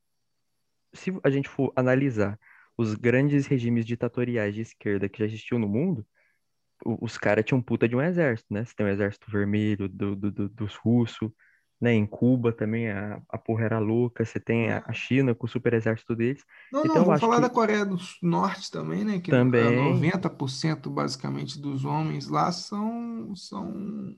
[0.94, 2.40] se a gente for analisar
[2.78, 6.06] os grandes regimes ditatoriais de esquerda que já existiu no mundo,
[6.86, 8.64] os caras tinham puta de um exército, né?
[8.64, 11.30] Você tem o exército vermelho do, do, do, dos russos,
[11.82, 11.94] né?
[11.94, 15.50] Em Cuba também a, a porra era louca, você tem a, a China com o
[15.50, 16.44] super exército deles.
[16.72, 19.20] Não, então, não, acho falar que- da Coreia do Norte também, né?
[19.20, 19.94] Que Também.
[19.94, 23.72] 90% basicamente dos homens lá são, são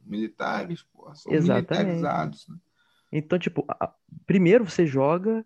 [0.06, 1.56] militares, pô, são Exatamente.
[1.56, 2.48] militarizados.
[2.50, 2.58] né?
[3.12, 3.94] Então, tipo, a-
[4.26, 5.46] primeiro você joga,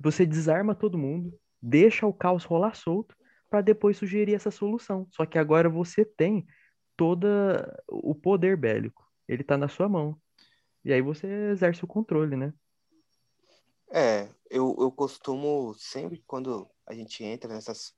[0.00, 1.32] você desarma todo mundo,
[1.64, 3.16] deixa o caos rolar solto,
[3.48, 5.08] para depois sugerir essa solução.
[5.10, 6.46] Só que agora você tem
[6.96, 9.08] toda o poder bélico.
[9.26, 10.20] Ele tá na sua mão.
[10.84, 12.52] E aí você exerce o controle, né?
[13.90, 17.94] É, eu, eu costumo sempre quando a gente entra nessas,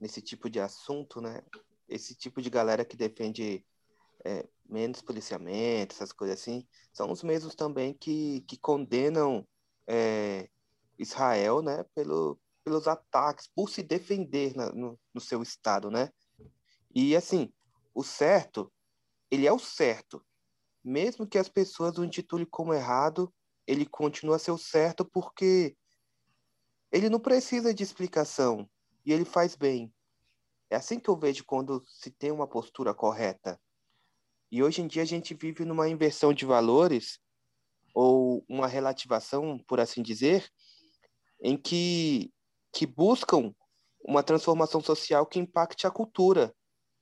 [0.00, 1.42] nesse tipo de assunto, né?
[1.88, 3.64] Esse tipo de galera que defende
[4.24, 9.46] é, menos policiamento, essas coisas assim, são os mesmos também que, que condenam
[9.86, 10.48] é,
[10.98, 11.84] Israel, né?
[11.94, 16.10] Pelo, pelos ataques, por se defender na- no, no seu estado, né?
[16.92, 17.52] E assim,
[17.94, 18.72] o certo,
[19.30, 20.26] ele é o certo.
[20.82, 23.32] Mesmo que as pessoas o intitulem como errado,
[23.68, 25.76] ele continua a ser o certo porque
[26.90, 28.68] ele não precisa de explicação
[29.04, 29.94] e ele faz bem.
[30.68, 33.60] É assim que eu vejo quando se tem uma postura correta.
[34.50, 37.20] E hoje em dia a gente vive numa inversão de valores
[37.94, 40.48] ou uma relativação, por assim dizer,
[41.40, 42.32] em que,
[42.72, 43.54] que buscam
[44.04, 46.54] uma transformação social que impacte a cultura.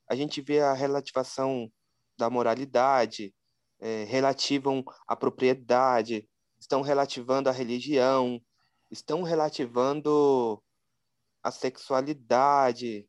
[0.09, 1.71] A gente vê a relativação
[2.17, 3.33] da moralidade,
[3.79, 6.27] eh, relativam a propriedade,
[6.59, 8.41] estão relativando a religião,
[8.89, 10.61] estão relativando
[11.43, 13.07] a sexualidade,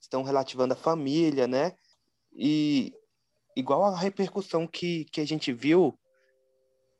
[0.00, 1.76] estão relativando a família, né?
[2.32, 2.92] E
[3.56, 5.98] igual a repercussão que, que a gente viu,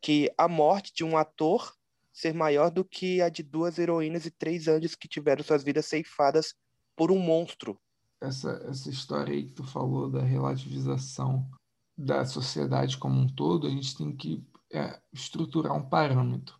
[0.00, 1.74] que a morte de um ator
[2.14, 5.87] ser maior do que a de duas heroínas e três anjos que tiveram suas vidas
[5.87, 6.55] ceifadas
[6.94, 7.77] por um monstro.
[8.20, 11.50] Essa, essa história aí que tu falou da relativização
[11.98, 16.57] da sociedade como um todo, a gente tem que é, estruturar um parâmetro.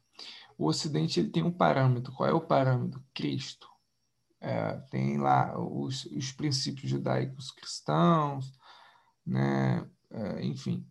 [0.59, 2.13] O Ocidente ele tem um parâmetro.
[2.13, 3.03] Qual é o parâmetro?
[3.15, 3.69] Cristo.
[4.41, 8.53] É, tem lá os, os princípios judaicos cristãos,
[9.25, 9.89] né?
[10.11, 10.87] É, enfim.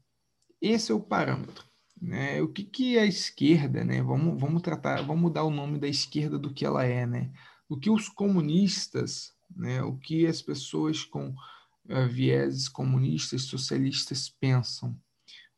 [0.62, 1.66] Esse é o parâmetro.
[2.02, 2.42] Né?
[2.42, 4.02] O que, que é a esquerda, né?
[4.02, 7.32] Vamos, vamos tratar, vamos mudar o nome da esquerda do que ela é, né?
[7.70, 9.82] O que os comunistas, né?
[9.84, 14.98] O que as pessoas com uh, vieses comunistas, socialistas pensam.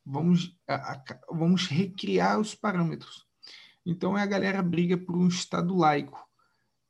[0.05, 3.25] Vamos, a, a, vamos recriar os parâmetros.
[3.85, 6.23] Então a galera briga por um Estado laico.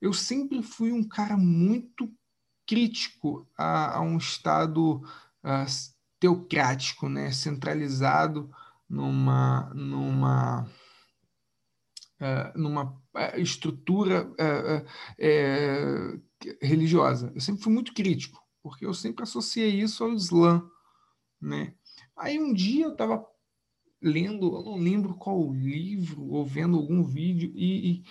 [0.01, 2.11] Eu sempre fui um cara muito
[2.67, 7.31] crítico a, a um Estado uh, teocrático, né?
[7.31, 8.51] centralizado
[8.89, 10.63] numa, numa,
[12.19, 13.01] uh, numa
[13.35, 14.85] estrutura uh,
[16.61, 17.31] religiosa.
[17.33, 20.69] Eu sempre fui muito crítico, porque eu sempre associei isso ao Islã.
[21.41, 21.73] Né?
[22.17, 23.25] Aí um dia eu estava
[24.01, 28.03] lendo, eu não lembro qual livro, ou vendo algum vídeo, e,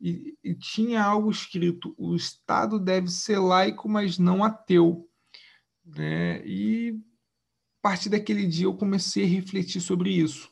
[0.00, 5.08] e, e, tinha algo escrito: o Estado deve ser laico, mas não ateu.
[5.84, 6.46] Né?
[6.46, 6.98] E
[7.82, 10.50] partir daquele dia eu comecei a refletir sobre isso.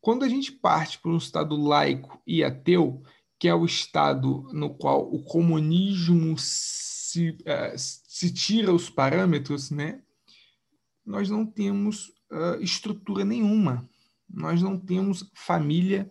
[0.00, 3.02] Quando a gente parte para um Estado laico e ateu,
[3.38, 10.00] que é o Estado no qual o comunismo se, uh, se tira os parâmetros, né?
[11.04, 13.88] nós não temos uh, estrutura nenhuma.
[14.28, 16.10] Nós não temos família,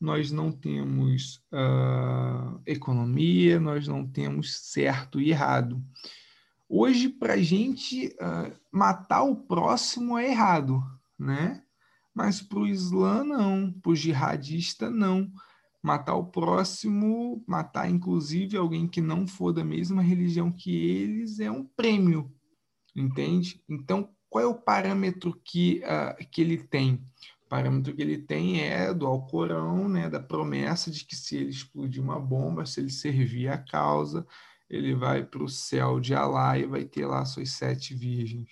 [0.00, 5.82] nós não temos uh, economia, nós não temos certo e errado.
[6.68, 10.82] Hoje, para a gente, uh, matar o próximo é errado,
[11.18, 11.62] né?
[12.12, 13.72] Mas para o Islã, não.
[13.72, 15.30] Para o jihadista, não.
[15.80, 21.48] Matar o próximo, matar inclusive alguém que não for da mesma religião que eles, é
[21.48, 22.32] um prêmio,
[22.96, 23.62] entende?
[23.68, 26.94] Então, qual é o parâmetro que, uh, que ele tem?
[27.44, 31.50] O parâmetro que ele tem é do Alcorão, né, da promessa de que se ele
[31.50, 34.26] explodir uma bomba, se ele servir a causa,
[34.68, 38.50] ele vai para o céu de Alá e vai ter lá suas sete virgens.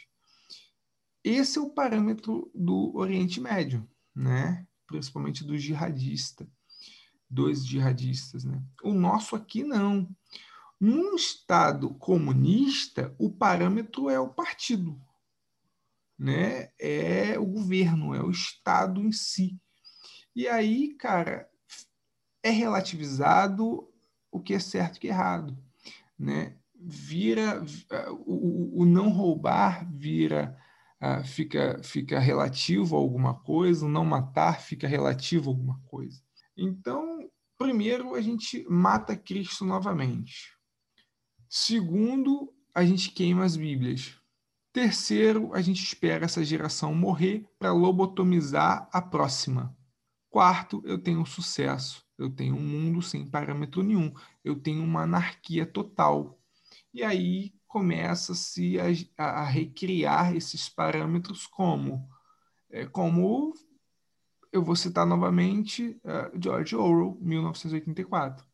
[1.22, 4.66] Esse é o parâmetro do Oriente Médio, né?
[4.86, 6.48] principalmente do jihadista,
[7.28, 8.44] dos jihadistas.
[8.44, 8.62] Né?
[8.82, 10.08] O nosso aqui não.
[10.78, 15.00] Num Estado comunista, o parâmetro é o partido,
[16.18, 16.72] né?
[16.78, 19.58] É o governo, é o Estado em si.
[20.36, 21.48] E aí, cara,
[22.42, 23.88] é relativizado
[24.30, 25.56] o que é certo e o que é errado,
[26.18, 26.56] né?
[26.74, 27.64] Vira
[28.26, 30.56] o, o não roubar vira
[31.02, 36.20] uh, fica fica relativo a alguma coisa, o não matar fica relativo a alguma coisa.
[36.56, 40.52] Então, primeiro a gente mata Cristo novamente.
[41.48, 44.18] Segundo, a gente queima as Bíblias.
[44.72, 49.76] Terceiro, a gente espera essa geração morrer para lobotomizar a próxima.
[50.28, 52.03] Quarto, eu tenho sucesso.
[52.18, 54.12] Eu tenho um mundo sem parâmetro nenhum.
[54.44, 56.38] Eu tenho uma anarquia total.
[56.92, 58.76] E aí começa-se
[59.18, 62.08] a, a, recriar esses parâmetros como,
[62.70, 63.52] é, como
[64.52, 68.46] eu vou citar novamente uh, George Orwell, 1984.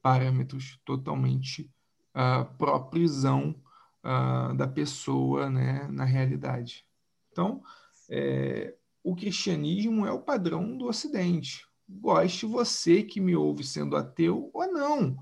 [0.00, 1.70] Parâmetros totalmente
[2.14, 3.54] uh, pró-prisão
[4.02, 6.86] uh, da pessoa né, na realidade.
[7.30, 7.62] Então,
[8.08, 11.66] é, o cristianismo é o padrão do Ocidente.
[12.00, 15.16] Goste você que me ouve sendo ateu ou não.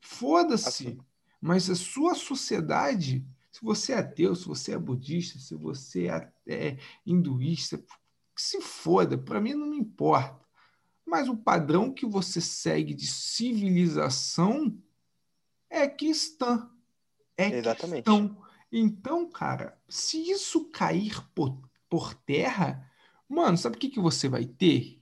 [0.00, 0.88] Foda-se.
[0.88, 0.98] Assim.
[1.40, 6.32] Mas a sua sociedade, se você é ateu, se você é budista, se você é,
[6.46, 7.82] é hinduísta,
[8.36, 10.44] se foda, para mim não me importa.
[11.06, 14.78] Mas o padrão que você segue de civilização
[15.68, 16.70] é cristã.
[17.36, 18.04] É Exatamente.
[18.04, 18.36] cristão.
[18.72, 22.88] Então, cara, se isso cair por, por terra,
[23.28, 24.99] mano, sabe o que, que você vai ter?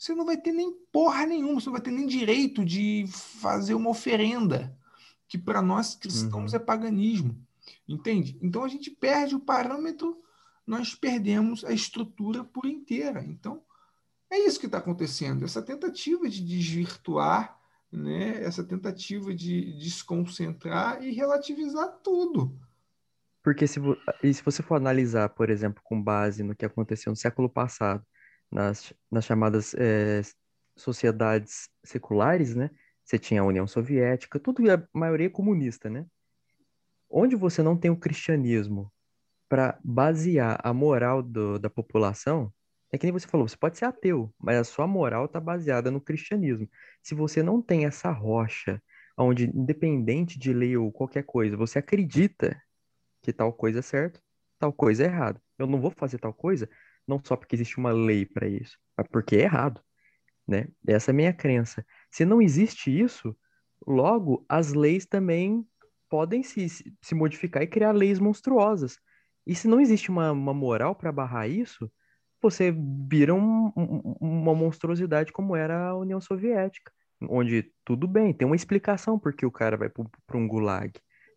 [0.00, 3.74] Você não vai ter nem porra nenhuma, você não vai ter nem direito de fazer
[3.74, 4.74] uma oferenda,
[5.28, 6.56] que para nós cristãos uhum.
[6.56, 7.38] é paganismo.
[7.86, 8.38] Entende?
[8.40, 10.18] Então a gente perde o parâmetro,
[10.66, 13.22] nós perdemos a estrutura por inteira.
[13.22, 13.62] Então,
[14.30, 17.60] é isso que está acontecendo, essa tentativa de desvirtuar
[17.92, 22.58] né, essa tentativa de desconcentrar e relativizar tudo.
[23.42, 23.78] Porque se,
[24.22, 28.02] e se você for analisar, por exemplo, com base no que aconteceu no século passado,
[28.50, 30.22] nas, nas chamadas é,
[30.76, 32.70] sociedades seculares, né?
[33.04, 36.06] Você tinha a União Soviética, tudo a maioria comunista, né?
[37.08, 38.92] Onde você não tem o cristianismo
[39.48, 42.52] para basear a moral do, da população,
[42.92, 45.90] é que nem você falou, você pode ser ateu, mas a sua moral está baseada
[45.90, 46.68] no cristianismo.
[47.02, 48.82] Se você não tem essa rocha,
[49.16, 52.60] onde, independente de lei ou qualquer coisa, você acredita
[53.22, 54.20] que tal coisa é certo,
[54.58, 55.40] tal coisa é errado.
[55.58, 56.68] Eu não vou fazer tal coisa
[57.06, 59.80] não só porque existe uma lei para isso, mas porque é errado,
[60.46, 60.68] né?
[60.86, 61.84] Essa é a minha crença.
[62.10, 63.36] Se não existe isso,
[63.86, 65.66] logo as leis também
[66.08, 68.98] podem se, se modificar e criar leis monstruosas.
[69.46, 71.90] E se não existe uma, uma moral para barrar isso,
[72.42, 72.74] você
[73.08, 76.92] vira um, um, uma monstruosidade como era a União Soviética,
[77.22, 80.92] onde tudo bem, tem uma explicação porque o cara vai para um gulag,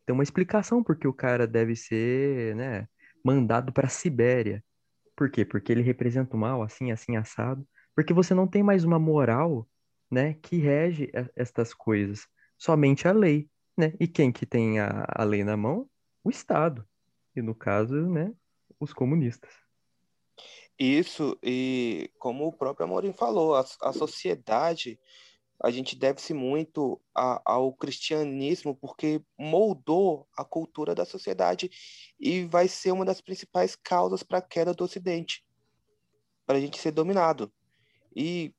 [0.06, 2.88] tem uma explicação porque o cara deve ser, né,
[3.24, 4.64] mandado para a Sibéria.
[5.24, 5.46] Por quê?
[5.46, 7.66] Porque ele representa o mal, assim, assim, assado.
[7.96, 9.66] Porque você não tem mais uma moral,
[10.12, 12.28] né, que rege estas coisas.
[12.58, 13.48] Somente a lei,
[13.78, 13.94] né?
[14.02, 15.90] E quem que tem a, a lei na mão?
[16.26, 16.86] O Estado.
[17.34, 18.34] E no caso, né,
[18.78, 19.50] os comunistas.
[20.78, 25.00] Isso, e como o próprio Amorim falou, a, a sociedade,
[25.64, 31.72] a gente deve-se muito a, ao cristianismo, porque moldou a cultura da sociedade
[32.20, 35.42] e vai ser uma das principais causas para a queda do Ocidente,
[36.46, 37.50] para a gente ser dominado.
[38.14, 38.54] E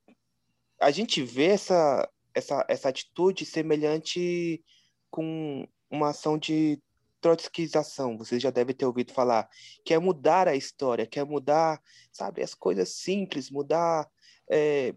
[0.80, 4.64] a gente vê essa, essa, essa atitude semelhante
[5.10, 6.82] com uma ação de
[7.20, 9.48] trotskização, vocês já devem ter ouvido falar,
[9.84, 14.10] que é mudar a história, que é mudar, sabe, as coisas simples, mudar,
[14.50, 14.94] é,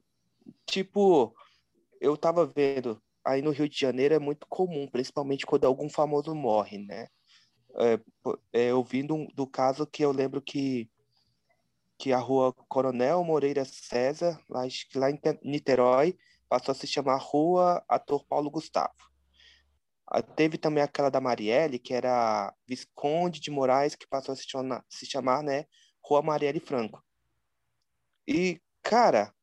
[0.66, 1.34] tipo,
[2.02, 6.34] eu estava vendo, aí no Rio de Janeiro é muito comum, principalmente quando algum famoso
[6.36, 7.08] morre, né?
[7.80, 8.00] É,
[8.54, 10.90] é, eu vim do, do caso que eu lembro que
[11.98, 14.62] que a rua Coronel Moreira César, lá,
[14.96, 16.16] lá em Niterói,
[16.48, 18.94] passou a se chamar Rua Ator Paulo Gustavo.
[20.06, 24.48] Ah, teve também aquela da Marielle, que era Visconde de Moraes, que passou a se
[24.48, 25.66] chamar, se chamar né,
[26.02, 27.04] Rua Marielle Franco.
[28.28, 29.34] E, cara,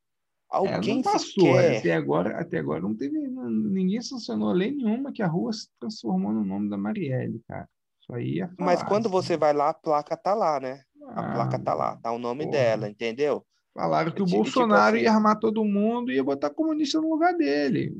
[0.55, 1.79] alguém é, passou, sequer...
[1.79, 3.19] até agora Até agora não teve...
[3.19, 7.69] ninguém sancionou lei nenhuma que a rua se transformou no nome da Marielle, cara.
[8.01, 10.83] Isso aí é Mas quando você vai lá, a placa tá lá, né?
[11.09, 12.53] A ah, placa tá lá, tá o nome porra.
[12.53, 13.45] dela, entendeu?
[13.75, 17.01] Falaram que o tipo Bolsonaro tipo assim, ia armar todo mundo e ia botar comunista
[17.01, 17.93] no lugar dele.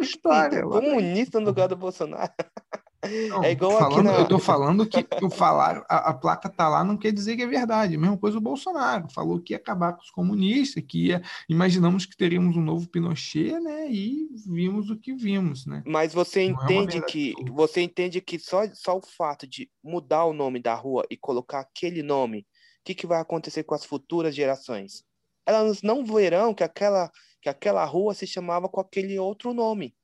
[0.00, 0.62] História.
[0.62, 2.32] Comunista no lugar do Bolsonaro.
[3.28, 4.12] Não, é igual falando, aqui na...
[4.18, 7.42] Eu tô falando que o falar, a, a, placa tá lá não quer dizer que
[7.42, 7.94] é verdade.
[7.94, 9.08] A mesma coisa o Bolsonaro.
[9.10, 11.22] Falou que ia acabar com os comunistas, que ia.
[11.48, 13.90] Imaginamos que teríamos um novo Pinochet, né?
[13.90, 15.82] E vimos o que vimos, né?
[15.86, 17.34] Mas você não é entende é que.
[17.52, 21.60] Você entende que só, só o fato de mudar o nome da rua e colocar
[21.60, 22.46] aquele nome
[22.88, 25.04] que, que vai acontecer com as futuras gerações?
[25.44, 29.94] Elas não verão que aquela, que aquela rua se chamava com aquele outro nome.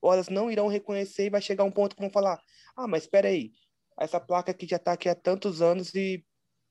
[0.00, 2.40] Ou elas não irão reconhecer e vai chegar um ponto que vão falar:
[2.76, 3.52] ah, mas espera aí,
[3.98, 6.24] essa placa aqui já está aqui há tantos anos e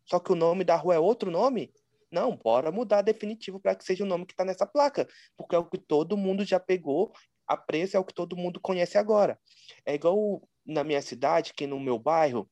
[0.05, 1.73] só que o nome da rua é outro nome?
[2.11, 5.59] Não, bora mudar definitivo para que seja o nome que está nessa placa, porque é
[5.59, 7.11] o que todo mundo já pegou
[7.47, 9.39] a prensa é o que todo mundo conhece agora.
[9.85, 12.49] É igual na minha cidade, que no meu bairro,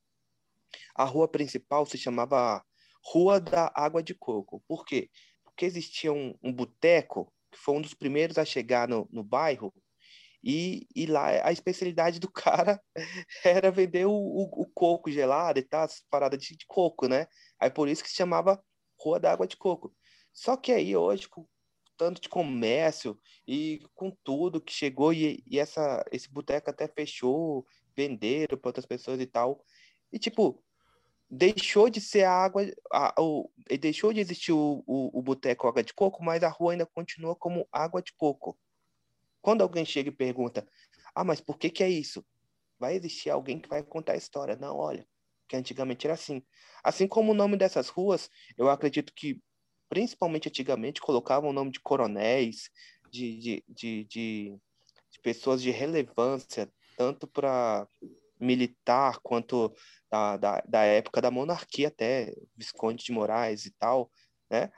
[0.95, 2.63] a rua principal se chamava
[3.03, 4.63] Rua da Água de Coco.
[4.67, 5.09] Por quê?
[5.43, 9.73] Porque existia um, um boteco, que foi um dos primeiros a chegar no, no bairro,
[10.43, 12.81] e, e lá a especialidade do cara
[13.43, 17.27] era vender o, o, o coco gelado e tal, as paradas de, de, coco, né?
[17.59, 18.61] Aí por isso que se chamava
[18.99, 19.95] Rua da Água de Coco.
[20.33, 21.47] Só que aí hoje, com
[21.95, 23.17] tanto de comércio
[23.47, 27.65] e com tudo que chegou, e, e essa, esse boteco até fechou,
[27.95, 29.63] venderam para outras pessoas e tal.
[30.11, 30.61] E tipo,
[31.29, 35.83] deixou de ser a água, a, o, deixou de existir o, o, o boteco Água
[35.83, 38.57] de Coco, mas a rua ainda continua como Água de Coco.
[39.43, 40.65] Quando alguém chega e pergunta,
[41.13, 42.25] ah, mas por que que é isso?
[42.79, 44.55] Vai existir alguém que vai contar a história.
[44.55, 45.05] Não, olha,
[45.49, 46.41] que antigamente era assim.
[46.81, 49.41] Assim como o nome dessas ruas, eu acredito que,
[49.89, 52.69] principalmente antigamente, colocavam o nome de coronéis,
[53.11, 54.57] de, de, de, de,
[55.11, 57.85] de pessoas de relevância, tanto para
[58.39, 59.75] militar quanto
[60.09, 64.09] da, da, da época da monarquia até, Visconde de Moraes e tal,
[64.49, 64.71] né?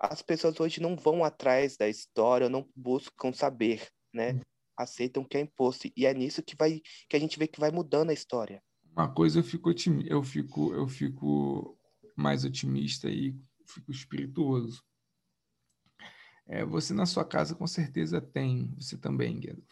[0.00, 4.34] As pessoas hoje não vão atrás da história, não buscam saber, né?
[4.34, 4.40] Hum.
[4.76, 7.70] Aceitam que é imposto e é nisso que vai que a gente vê que vai
[7.70, 8.62] mudando a história.
[8.92, 9.70] Uma coisa eu fico
[10.06, 11.78] eu fico eu fico
[12.14, 13.34] mais otimista e
[13.66, 14.82] fico espirituoso.
[16.46, 19.64] É, você na sua casa com certeza tem, você também, Guedo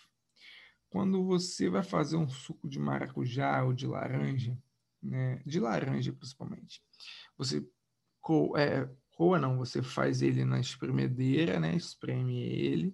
[0.94, 4.56] quando você vai fazer um suco de maracujá ou de laranja,
[5.02, 6.80] né, de laranja principalmente,
[7.36, 7.68] você
[8.56, 12.88] é, coa não, você faz ele na espremedeira, né, espreme ele,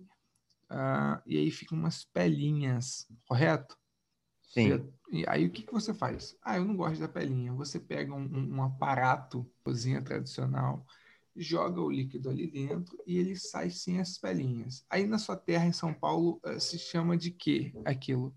[0.70, 3.76] uh, e aí ficam umas pelinhas, correto?
[4.42, 4.68] Sim.
[4.68, 6.36] Você, e aí o que, que você faz?
[6.42, 7.52] Ah, eu não gosto da pelinha.
[7.52, 10.84] Você pega um, um aparato, cozinha tradicional,
[11.36, 14.84] joga o líquido ali dentro e ele sai sem as pelinhas.
[14.90, 18.34] Aí na sua terra em São Paulo eh, se chama de quê aquilo?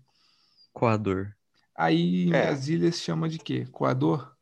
[0.72, 1.34] Coador.
[1.76, 2.46] Aí em é.
[2.46, 3.66] Brasília se chama de quê?
[3.66, 4.34] Coador?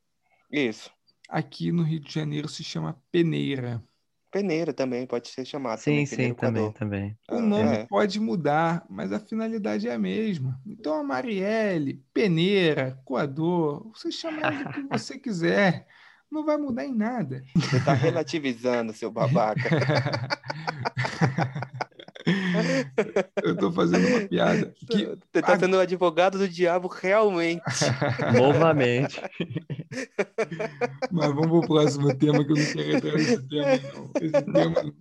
[0.50, 0.90] Isso.
[1.32, 3.82] Aqui no Rio de Janeiro se chama peneira.
[4.30, 5.78] Peneira também pode ser chamado.
[5.78, 7.18] Sim, também, sim, também, também.
[7.30, 7.86] O nome é.
[7.86, 10.60] pode mudar, mas a finalidade é a mesma.
[10.66, 15.86] Então a Marielle, peneira, coador, você chama do que você quiser
[16.32, 17.44] não vai mudar em nada.
[17.54, 19.68] Você está relativizando, seu babaca.
[23.42, 24.74] Eu estou fazendo uma piada.
[24.90, 25.06] Que...
[25.06, 27.62] Você está sendo o advogado do diabo realmente.
[28.36, 29.20] Novamente.
[31.10, 34.10] Mas vamos para o próximo tema, que eu não quero entrar nesse tema, não.
[34.20, 34.94] Esse tema...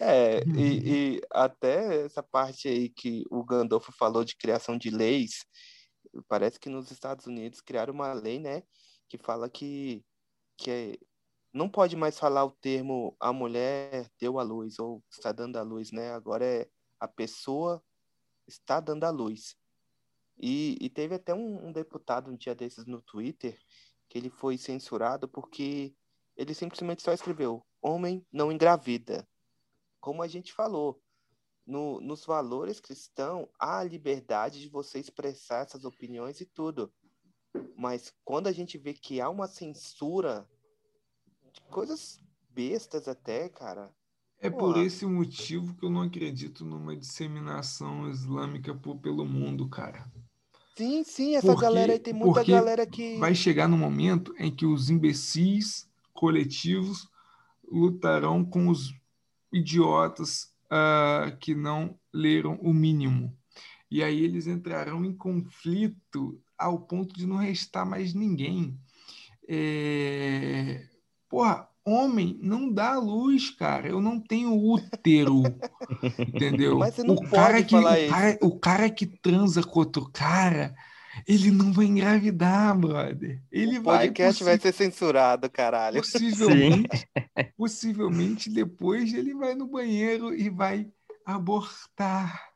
[0.00, 5.44] É, e, e, até essa parte aí que o Gandolfo falou de criação de leis,
[6.28, 8.62] parece que nos Estados Unidos criaram uma lei, né,
[9.08, 10.04] que fala que
[10.58, 10.92] que é,
[11.52, 15.62] não pode mais falar o termo a mulher deu a luz ou está dando a
[15.62, 16.12] luz, né?
[16.12, 16.68] Agora é
[17.00, 17.82] a pessoa
[18.46, 19.56] está dando a luz.
[20.38, 23.58] E, e teve até um, um, deputado um dia desses no Twitter
[24.08, 25.94] que ele foi censurado porque
[26.36, 29.28] ele simplesmente só escreveu homem não engravida.
[30.00, 31.00] Como a gente falou,
[31.66, 36.92] no, nos valores cristãos há a liberdade de você expressar essas opiniões e tudo.
[37.76, 40.48] Mas quando a gente vê que há uma censura
[41.68, 43.90] coisas bestas até, cara.
[44.40, 50.08] É por esse motivo que eu não acredito numa disseminação islâmica por, pelo mundo, cara.
[50.76, 53.16] Sim, sim, essa porque, galera aí tem muita galera que.
[53.18, 57.08] Vai chegar no momento em que os imbecis coletivos
[57.68, 58.94] lutarão com os
[59.52, 63.36] idiotas uh, que não leram o mínimo.
[63.90, 68.78] E aí eles entrarão em conflito ao ponto de não restar mais ninguém.
[69.48, 70.86] É...
[71.28, 73.88] Porra, homem não dá luz, cara.
[73.88, 75.42] Eu não tenho útero.
[76.18, 76.78] entendeu?
[76.78, 78.12] Mas você não o pode cara que, falar o isso.
[78.12, 80.74] Cara, o cara que transa com outro cara,
[81.26, 83.42] ele não vai engravidar, brother.
[83.50, 84.06] Ele o vai.
[84.06, 86.00] podcast vai ser censurado, caralho.
[86.00, 86.88] Possivelmente,
[87.56, 90.88] possivelmente depois ele vai no banheiro e vai
[91.24, 92.48] abortar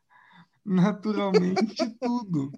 [0.65, 2.53] naturalmente tudo.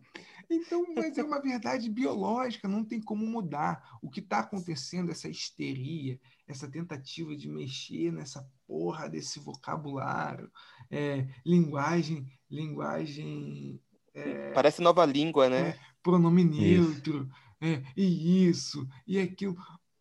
[0.51, 3.99] Então, mas é uma verdade biológica, não tem como mudar.
[4.03, 10.51] O que está acontecendo, essa histeria, essa tentativa de mexer nessa porra desse vocabulário,
[10.91, 13.81] é, linguagem, linguagem.
[14.15, 15.71] É, Parece nova língua, né?
[15.71, 17.29] É, pronome neutro,
[17.61, 19.57] é, e isso, e aquilo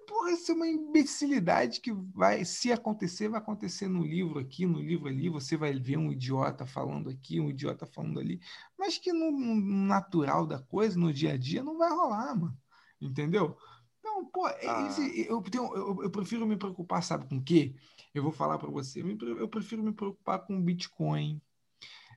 [0.05, 4.79] porra, isso é uma imbecilidade que vai, se acontecer, vai acontecer no livro aqui, no
[4.79, 8.39] livro ali, você vai ver um idiota falando aqui, um idiota falando ali,
[8.77, 9.55] mas que no, no
[9.87, 12.57] natural da coisa, no dia a dia, não vai rolar, mano.
[13.01, 13.57] Entendeu?
[13.99, 14.87] Então, pô, é ah.
[14.87, 17.73] esse, eu, tenho, eu, eu, prefiro me preocupar, sabe com o quê?
[18.13, 21.41] Eu vou falar para você, eu prefiro me preocupar com Bitcoin,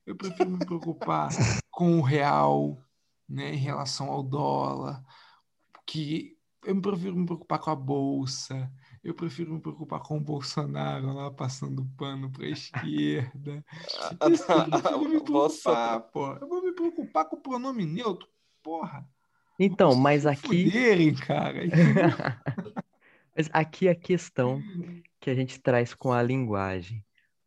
[0.05, 1.28] Eu prefiro me preocupar
[1.70, 2.78] com o real,
[3.28, 5.05] né, em relação ao dólar,
[5.87, 6.36] que
[6.67, 8.71] eu prefiro me preocupar com a bolsa,
[9.03, 13.64] eu prefiro me preocupar com o Bolsonaro lá passando pano para a esquerda.
[14.31, 16.33] Isso, eu prefiro me preocupar, pô.
[16.33, 18.29] Eu vou me preocupar com o pronome neutro,
[18.62, 19.09] porra.
[19.59, 20.64] Então, mas aqui.
[20.64, 21.61] Fuderem, cara.
[23.35, 24.61] mas aqui a questão
[25.21, 27.05] que a gente traz com a linguagem.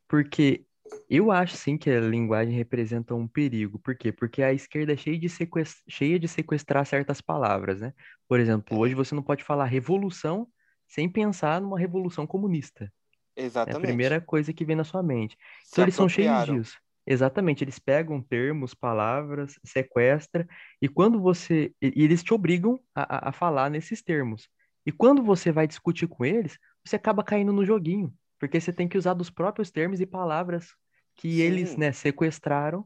[0.07, 0.65] Porque
[1.09, 3.79] eu acho sim que a linguagem representa um perigo.
[3.79, 4.11] Por quê?
[4.11, 5.81] Porque a esquerda é cheia de, sequest...
[5.87, 7.93] cheia de sequestrar certas palavras, né?
[8.27, 10.47] Por exemplo, hoje você não pode falar revolução
[10.87, 12.91] sem pensar numa revolução comunista.
[13.35, 13.75] Exatamente.
[13.75, 15.37] É a primeira coisa que vem na sua mente.
[15.63, 16.77] Se então eles são cheios disso.
[17.07, 20.47] Exatamente, eles pegam termos, palavras, sequestra,
[20.79, 21.73] e quando você.
[21.81, 24.47] E eles te obrigam a, a falar nesses termos.
[24.85, 28.87] E quando você vai discutir com eles, você acaba caindo no joguinho, porque você tem
[28.87, 30.73] que usar dos próprios termos e palavras
[31.15, 31.41] que Sim.
[31.41, 32.85] eles né, sequestraram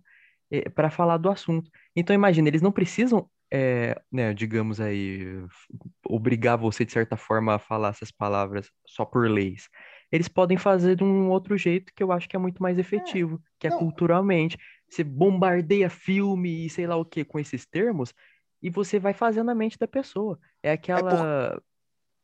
[0.51, 1.69] eh, para falar do assunto.
[1.95, 5.45] Então, imagina, eles não precisam é, né, digamos aí,
[6.07, 9.69] obrigar você de certa forma a falar essas palavras só por leis.
[10.11, 12.81] Eles podem fazer de um outro jeito que eu acho que é muito mais é,
[12.81, 13.77] efetivo, é, que é não.
[13.77, 14.57] culturalmente.
[14.89, 18.11] Você bombardeia filme e sei lá o que com esses termos
[18.59, 20.39] e você vai fazendo a mente da pessoa.
[20.63, 21.53] É, é aquela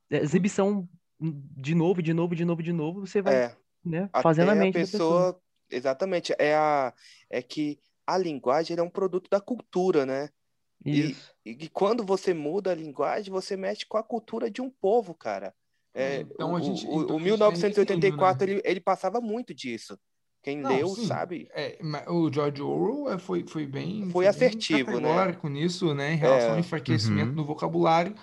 [0.09, 0.23] é por...
[0.23, 0.89] exibição
[1.20, 3.57] de novo, de novo, de novo, de novo, você vai é.
[3.84, 5.41] né, fazendo a mente a pessoa, da pessoa.
[5.70, 6.93] Exatamente, é, a,
[7.30, 10.30] é que a linguagem é um produto da cultura, né?
[10.86, 11.15] E,
[11.45, 15.53] e, quando você muda a linguagem, você mexe com a cultura de um povo, cara.
[15.93, 18.53] É, então, a gente, o, então, o 1984 né?
[18.53, 19.99] ele, ele passava muito disso.
[20.41, 21.05] Quem Não, leu sim.
[21.05, 21.49] sabe.
[21.53, 24.03] É, o George Orwell é, foi, foi bem.
[24.03, 25.38] Foi, foi assertivo, bem né?
[25.43, 26.13] nisso, né?
[26.13, 26.53] Em relação é.
[26.53, 27.36] ao enfraquecimento uhum.
[27.36, 28.15] do vocabulário,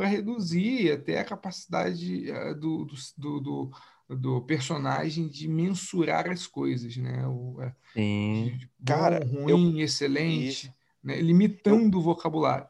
[0.00, 2.86] para reduzir até a capacidade uh, do,
[3.18, 3.70] do, do,
[4.08, 7.26] do, personagem de mensurar as coisas, né?
[7.26, 8.58] O, é, sim.
[8.78, 9.84] Bom, Cara, ruim, eu...
[9.84, 10.74] excelente.
[11.04, 11.20] Né?
[11.20, 12.00] limitando eu...
[12.00, 12.66] o vocabulário.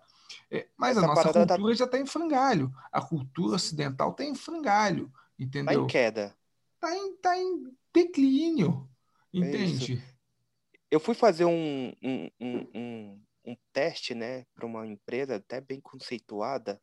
[0.50, 1.78] É, mas Essa a nossa tá cultura tá...
[1.78, 2.74] já está em frangalho.
[2.90, 5.70] A cultura ocidental está em frangalho, entendeu?
[5.70, 6.36] Está em queda.
[6.74, 7.64] Está em, tá em
[7.94, 8.88] declínio,
[9.32, 9.94] entende?
[9.94, 10.02] Isso.
[10.90, 16.80] Eu fui fazer um, um, um, um teste, né, para uma empresa até bem conceituada,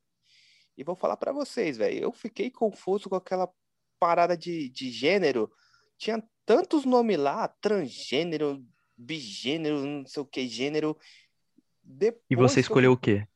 [0.78, 3.52] e vou falar para vocês, velho, eu fiquei confuso com aquela
[4.00, 5.52] parada de, de gênero.
[5.98, 8.64] Tinha tantos nomes lá, transgênero,
[8.96, 10.96] bigênero, não sei o que, gênero.
[11.84, 13.28] Depois e você escolheu eu, o quê?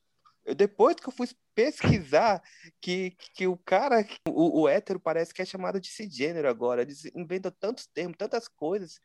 [0.56, 2.44] Depois que eu fui pesquisar
[2.80, 6.84] que, que o cara, o, o hétero parece que é chamado de cisgênero agora.
[6.84, 9.02] Eles inventam tantos termos, tantas coisas.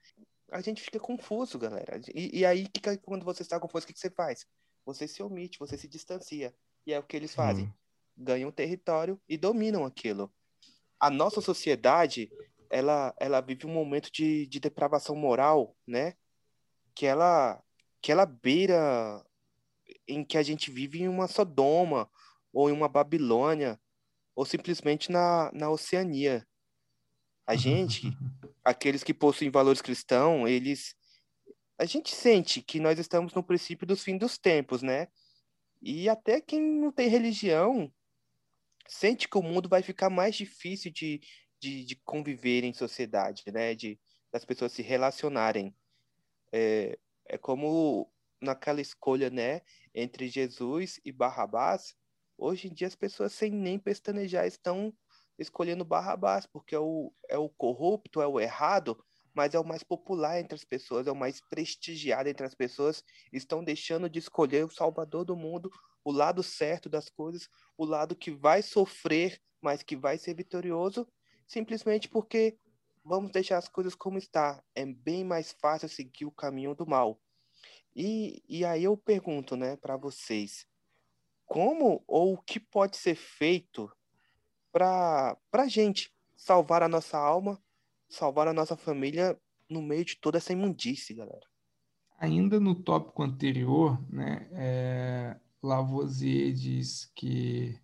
[0.51, 2.01] A gente fica confuso, galera.
[2.15, 4.47] E, e aí, que, quando você está confuso, o que, que você faz?
[4.85, 6.55] Você se omite, você se distancia.
[6.87, 7.65] E é o que eles fazem.
[7.65, 7.73] Hum.
[8.17, 10.33] Ganham território e dominam aquilo.
[10.99, 12.31] A nossa sociedade,
[12.71, 16.15] ela, ela vive um momento de, de depravação moral, né?
[16.95, 17.63] Que ela,
[18.01, 19.25] que ela beira
[20.09, 22.11] em que a gente vive em uma Sodoma,
[22.53, 23.79] ou em uma Babilônia,
[24.35, 26.47] ou simplesmente na, na Oceania.
[27.47, 28.11] A gente,
[28.65, 30.95] aqueles que possuem valores cristãos, eles.
[31.79, 35.09] A gente sente que nós estamos no princípio dos fins dos tempos, né?
[35.83, 37.93] E até quem não tem religião
[38.89, 41.21] sente que o mundo vai ficar mais difícil de,
[41.61, 43.75] de, de conviver em sociedade, né?
[43.75, 43.99] De,
[44.33, 45.75] das pessoas se relacionarem.
[46.53, 48.11] É, é como
[48.41, 49.63] naquela escolha, né,
[49.95, 51.95] entre Jesus e Barrabás,
[52.37, 54.93] hoje em dia as pessoas sem nem pestanejar estão
[55.39, 59.03] escolhendo Barrabás, porque é o, é o corrupto, é o errado,
[59.35, 63.05] mas é o mais popular entre as pessoas, é o mais prestigiado entre as pessoas,
[63.33, 65.71] estão deixando de escolher o Salvador do mundo,
[66.07, 71.05] o lado certo das coisas, o lado que vai sofrer, mas que vai ser vitorioso,
[71.49, 72.57] simplesmente porque
[73.05, 74.63] vamos deixar as coisas como está.
[74.73, 77.21] É bem mais fácil seguir o caminho do mal.
[77.93, 80.65] E, e aí eu pergunto, né, para vocês,
[81.45, 83.91] como ou o que pode ser feito
[84.71, 87.61] para a gente salvar a nossa alma,
[88.09, 89.37] salvar a nossa família
[89.69, 91.49] no meio de toda essa imundície, galera?
[92.17, 97.79] Ainda no tópico anterior, né, é, Lavoisier diz que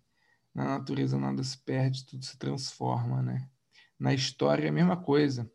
[0.53, 3.49] na natureza nada se perde, tudo se transforma, né?
[3.99, 5.49] Na história é a mesma coisa.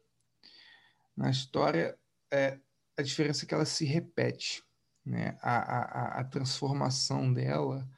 [1.16, 1.98] Na história,
[2.30, 2.58] é,
[2.96, 4.62] a diferença é que ela se repete.
[5.04, 5.38] Né?
[5.40, 7.88] A, a, a transformação dela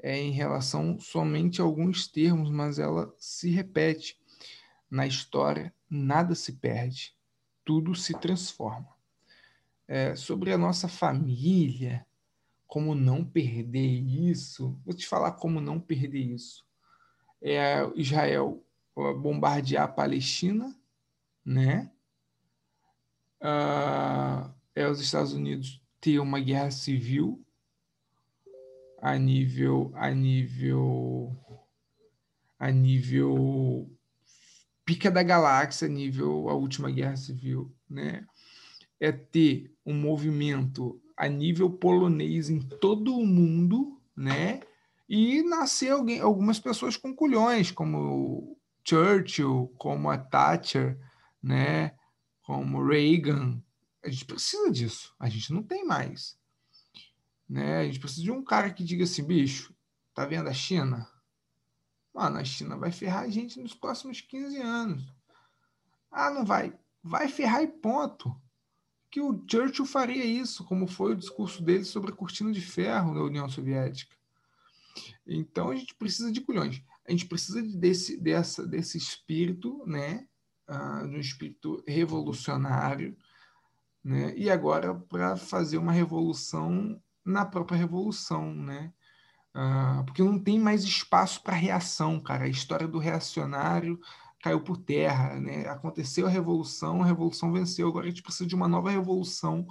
[0.00, 4.18] é em relação somente a alguns termos, mas ela se repete.
[4.90, 7.16] Na história, nada se perde,
[7.64, 8.94] tudo se transforma.
[9.88, 12.06] É, sobre a nossa família,
[12.66, 16.64] como não perder isso, vou te falar como não perder isso.
[17.42, 20.74] É Israel bombardear a Palestina,
[21.44, 21.90] né?
[23.44, 27.44] uh, é os Estados Unidos ter uma guerra civil
[29.00, 31.36] a nível a nível
[32.58, 33.90] a nível
[34.84, 38.26] pica da galáxia, nível a última guerra civil, né?
[38.98, 44.60] É ter um movimento a nível polonês em todo o mundo, né?
[45.08, 50.98] E nascer alguém, algumas pessoas com culhões, como Churchill, como a Thatcher,
[51.42, 51.94] né?
[52.42, 53.62] Como Reagan.
[54.02, 55.14] A gente precisa disso.
[55.18, 56.38] A gente não tem mais.
[57.48, 57.78] Né?
[57.78, 59.74] A gente precisa de um cara que diga assim, bicho,
[60.14, 61.08] tá vendo a China?
[62.12, 65.12] Mano, a China vai ferrar a gente nos próximos 15 anos.
[66.10, 66.72] Ah, não vai.
[67.02, 68.34] Vai ferrar e ponto.
[69.14, 73.14] Que o Churchill faria isso, como foi o discurso dele sobre a cortina de ferro
[73.14, 74.12] da União Soviética.
[75.24, 76.82] Então a gente precisa de culhões.
[77.06, 80.26] A gente precisa desse, dessa, desse espírito, né?
[80.68, 83.16] Uh, de um espírito revolucionário,
[84.02, 84.34] né?
[84.36, 88.92] E agora para fazer uma revolução na própria revolução, né?
[89.54, 92.46] Uh, porque não tem mais espaço para reação, cara.
[92.46, 93.96] A história do reacionário
[94.44, 95.66] caiu por terra, né?
[95.70, 97.88] Aconteceu a revolução, a revolução venceu.
[97.88, 99.66] Agora a gente precisa de uma nova revolução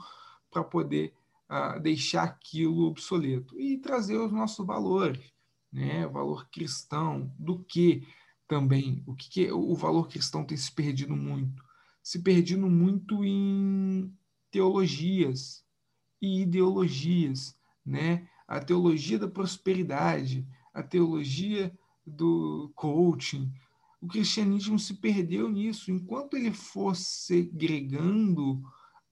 [0.49, 1.13] para poder
[1.47, 5.31] uh, deixar aquilo obsoleto e trazer os nossos valores,
[5.71, 6.07] né?
[6.07, 8.07] O valor cristão, do que
[8.47, 11.63] também, o que, que o valor cristão tem se perdido muito,
[12.01, 14.11] se perdido muito em
[14.49, 15.63] teologias
[16.19, 17.55] e ideologias,
[17.85, 18.27] né?
[18.47, 21.71] A teologia da prosperidade, a teologia
[22.03, 23.53] do coaching.
[24.03, 25.91] O cristianismo se perdeu nisso.
[25.91, 28.55] Enquanto ele for segregando,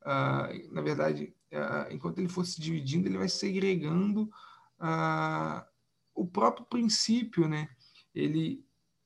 [0.01, 4.23] uh, na verdade, uh, enquanto ele for se dividindo, ele vai segregando
[4.79, 5.63] uh,
[6.13, 7.69] o próprio princípio, né?
[8.13, 8.65] Ele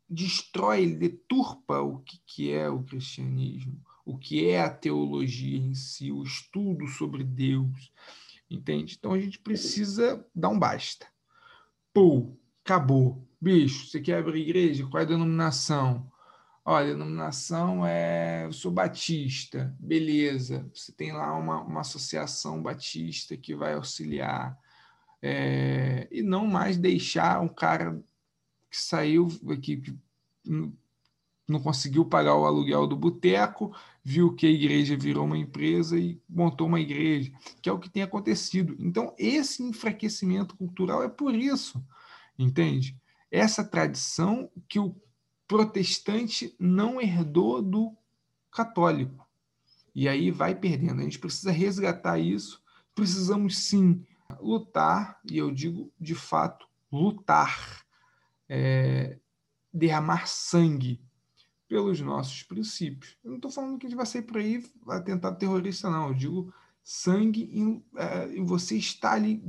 [0.09, 5.73] destrói, ele deturpa o que, que é o cristianismo o que é a teologia em
[5.73, 7.91] si, o estudo sobre Deus,
[8.49, 8.95] entende?
[8.97, 11.07] Então a gente precisa dar um basta.
[11.91, 13.27] Pô, acabou.
[13.45, 14.87] Bicho, você quer abrir igreja?
[14.87, 16.11] Qual é a denominação?
[16.65, 18.43] Olha, a denominação é.
[18.45, 20.67] Eu sou batista, beleza.
[20.73, 24.57] Você tem lá uma, uma associação batista que vai auxiliar.
[25.21, 28.03] É, e não mais deixar um cara
[28.67, 29.27] que saiu,
[29.61, 29.95] que, que
[31.47, 33.71] não conseguiu pagar o aluguel do boteco,
[34.03, 37.31] viu que a igreja virou uma empresa e montou uma igreja,
[37.61, 38.75] que é o que tem acontecido.
[38.79, 41.79] Então, esse enfraquecimento cultural é por isso,
[42.39, 42.97] entende?
[43.35, 44.95] Essa tradição que o
[45.45, 47.93] protestante não herdou do
[48.49, 49.27] católico.
[49.93, 51.01] E aí vai perdendo.
[51.01, 52.63] A gente precisa resgatar isso.
[52.95, 54.05] Precisamos sim
[54.39, 57.85] lutar, e eu digo de fato, lutar,
[58.47, 59.19] é,
[59.73, 61.03] derramar sangue
[61.67, 63.17] pelos nossos princípios.
[63.21, 66.07] Eu não estou falando que a gente vai sair por aí atentado terrorista, não.
[66.07, 69.43] Eu digo sangue uh, em você estar ali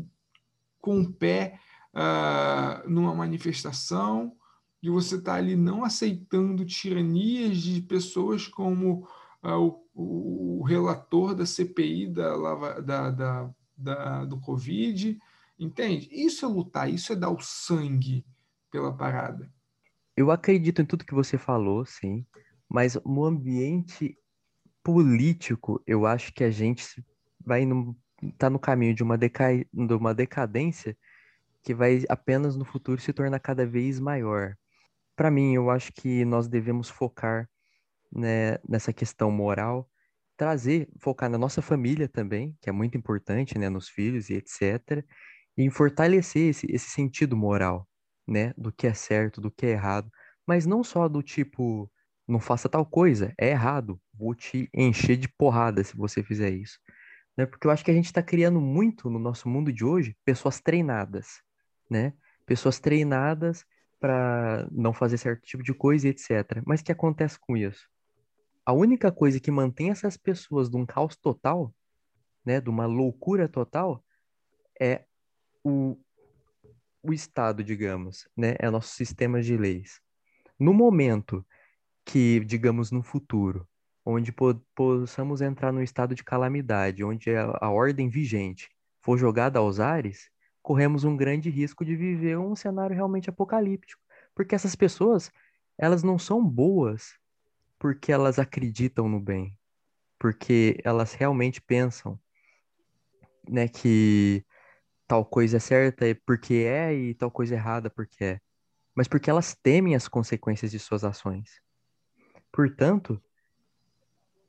[0.81, 1.61] com o pé
[1.97, 4.37] uh, numa manifestação,
[4.83, 9.09] de você estar ali não aceitando tiranias de pessoas como
[9.43, 15.19] uh, o, o, relator da CPI da, da, da, da, do Covid.
[15.59, 16.09] Entende?
[16.13, 18.25] Isso é lutar, isso é dar o sangue
[18.71, 19.51] pela parada.
[20.15, 22.27] Eu acredito em tudo que você falou, sim,
[22.69, 24.17] mas no ambiente
[24.85, 27.05] político, eu acho que a gente
[27.45, 27.97] vai no,
[28.39, 30.97] tá no caminho de uma, deca, de uma decadência
[31.67, 34.55] que vai apenas no futuro se tornar cada vez maior.
[35.17, 37.51] Para mim, eu acho que nós devemos focar
[38.13, 39.91] né, nessa questão moral,
[40.37, 45.05] trazer, focar na nossa família também, que é muito importante, né, nos filhos e etc.,
[45.59, 47.89] e fortalecer esse, esse sentido moral
[48.29, 50.09] né, do que é certo, do que é errado,
[50.47, 51.91] mas não só do tipo,
[52.29, 56.79] não faça tal coisa, é errado, vou te encher de porrada se você fizer isso.
[57.37, 57.45] Né?
[57.45, 60.61] Porque eu acho que a gente está criando muito no nosso mundo de hoje pessoas
[60.61, 61.45] treinadas,
[61.89, 62.13] né?
[62.45, 63.65] Pessoas treinadas
[63.99, 66.63] para não fazer certo tipo de coisa e etc.
[66.65, 67.89] Mas o que acontece com isso?
[68.65, 71.73] A única coisa que mantém essas pessoas de um caos total,
[72.45, 74.05] né, de uma loucura total,
[74.81, 75.05] é
[75.65, 75.97] o,
[77.03, 78.55] o Estado, digamos, né?
[78.59, 80.01] É nosso sistema de leis.
[80.59, 81.45] No momento
[82.05, 83.69] que, digamos, no futuro,
[84.05, 88.69] onde po possamos entrar num estado de calamidade, onde a, a ordem vigente
[89.03, 90.31] for jogada aos ares,
[90.67, 94.03] corremos um grande risco de viver um cenário realmente apocalíptico,
[94.35, 95.31] porque essas pessoas,
[95.79, 97.17] elas não são boas
[97.79, 99.57] porque elas acreditam no bem,
[100.19, 102.19] porque elas realmente pensam,
[103.49, 104.45] né, que
[105.07, 108.41] tal coisa é certa porque é e tal coisa é errada porque é,
[108.93, 111.63] mas porque elas temem as consequências de suas ações.
[112.51, 113.23] Portanto,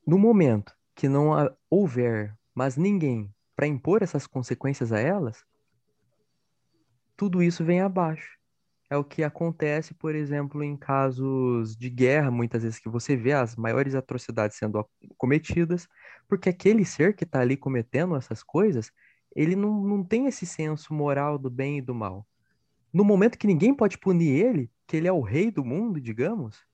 [0.04, 1.30] no momento que não
[1.70, 5.46] houver mas ninguém para impor essas consequências a elas,
[7.18, 8.38] tudo isso vem abaixo.
[8.90, 13.34] É o que acontece, por exemplo, em casos de guerra, muitas vezes que você vê
[13.34, 14.88] as maiores atrocidades sendo
[15.18, 15.88] cometidas,
[16.28, 18.92] porque aquele ser que está ali cometendo essas coisas,
[19.36, 22.26] ele não, não tem esse senso moral do bem e do mal.
[22.94, 26.66] No momento que ninguém pode punir ele, que ele é o rei do mundo, digamos,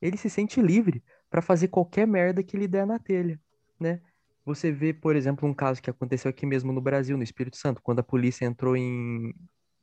[0.00, 3.40] ele se sente livre para fazer qualquer merda que lhe der na telha,
[3.78, 4.00] né?
[4.44, 7.82] Você vê, por exemplo, um caso que aconteceu aqui mesmo no Brasil, no Espírito Santo,
[7.82, 9.34] quando a polícia entrou em,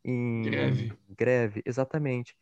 [0.07, 0.93] em greve.
[1.09, 2.35] greve, exatamente.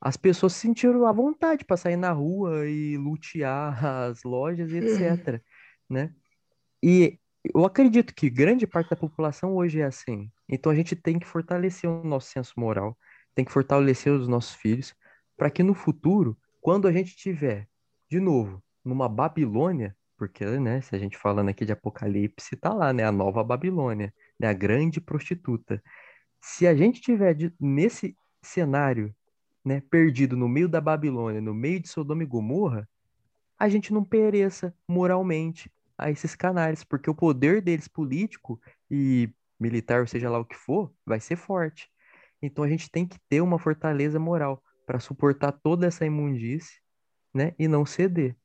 [0.00, 5.42] As pessoas se sentiram à vontade para sair na rua e lutear as lojas, etc,
[5.88, 6.12] né?
[6.82, 7.18] E
[7.54, 10.30] eu acredito que grande parte da população hoje é assim.
[10.48, 12.96] Então a gente tem que fortalecer o nosso senso moral,
[13.34, 14.94] tem que fortalecer os nossos filhos,
[15.36, 17.68] para que no futuro, quando a gente tiver,
[18.10, 22.92] de novo, numa Babilônia, porque, né, se a gente falando aqui de Apocalipse, tá lá,
[22.92, 25.82] né, a nova Babilônia, né, a grande prostituta.
[26.48, 29.12] Se a gente tiver de, nesse cenário,
[29.64, 32.88] né, perdido no meio da Babilônia, no meio de Sodoma e Gomorra,
[33.58, 35.68] a gente não pereça moralmente
[35.98, 39.28] a esses canais, porque o poder deles político e
[39.58, 41.90] militar, ou seja lá o que for, vai ser forte.
[42.40, 46.78] Então a gente tem que ter uma fortaleza moral para suportar toda essa imundície,
[47.34, 48.36] né, e não ceder,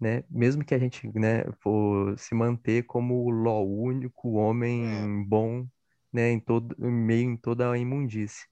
[0.00, 0.24] né?
[0.30, 5.24] Mesmo que a gente, né, for se manter como o único homem é.
[5.28, 5.68] bom,
[6.12, 8.46] né, em todo meio em toda a imundície.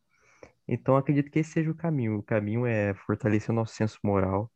[0.67, 2.19] Então acredito que esse seja o caminho.
[2.19, 4.51] O caminho é fortalecer o nosso senso moral,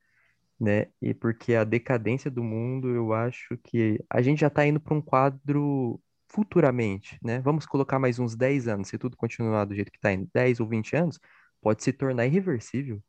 [0.61, 0.89] né?
[1.01, 4.95] E porque a decadência do mundo, eu acho que a gente já está indo para
[4.95, 7.41] um quadro futuramente, né?
[7.41, 10.61] Vamos colocar mais uns 10 anos, se tudo continuar do jeito que está indo, 10
[10.61, 11.21] ou 20 anos,
[11.61, 13.03] pode se tornar irreversível,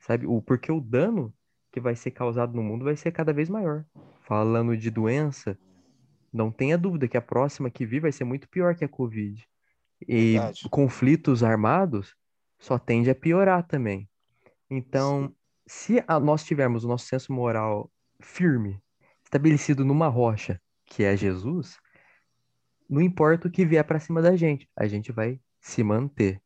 [0.00, 0.26] sabe?
[0.26, 1.34] O, porque o dano
[1.72, 3.84] que vai ser causado no mundo vai ser cada vez maior.
[4.22, 5.58] Falando de doença,
[6.32, 9.46] não tenha dúvida que a próxima que vir vai ser muito pior que a Covid.
[10.06, 10.68] E Verdade.
[10.70, 12.14] conflitos armados
[12.58, 14.08] só tende a piorar também.
[14.70, 15.34] Então, Sim.
[15.66, 18.80] se a, nós tivermos o nosso senso moral firme,
[19.24, 21.78] estabelecido numa rocha, que é Jesus,
[22.88, 26.40] não importa o que vier para cima da gente, a gente vai se manter.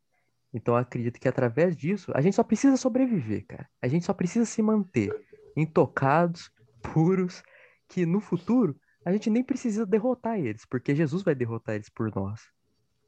[0.53, 3.67] Então, acredito que através disso, a gente só precisa sobreviver, cara.
[3.81, 5.11] A gente só precisa se manter
[5.55, 7.41] intocados, puros,
[7.87, 8.75] que no futuro
[9.05, 12.41] a gente nem precisa derrotar eles, porque Jesus vai derrotar eles por nós.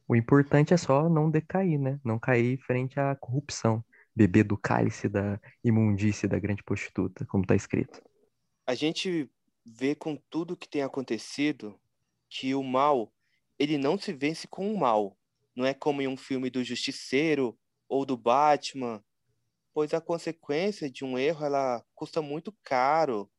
[0.07, 1.99] O importante é só não decair, né?
[2.03, 3.83] Não cair frente à corrupção,
[4.15, 8.01] beber do cálice da imundície da grande prostituta, como está escrito.
[8.67, 9.29] A gente
[9.65, 11.79] vê com tudo que tem acontecido
[12.29, 13.11] que o mal
[13.57, 15.17] ele não se vence com o mal.
[15.55, 19.03] Não é como em um filme do Justiceiro ou do Batman,
[19.73, 23.29] pois a consequência de um erro ela custa muito caro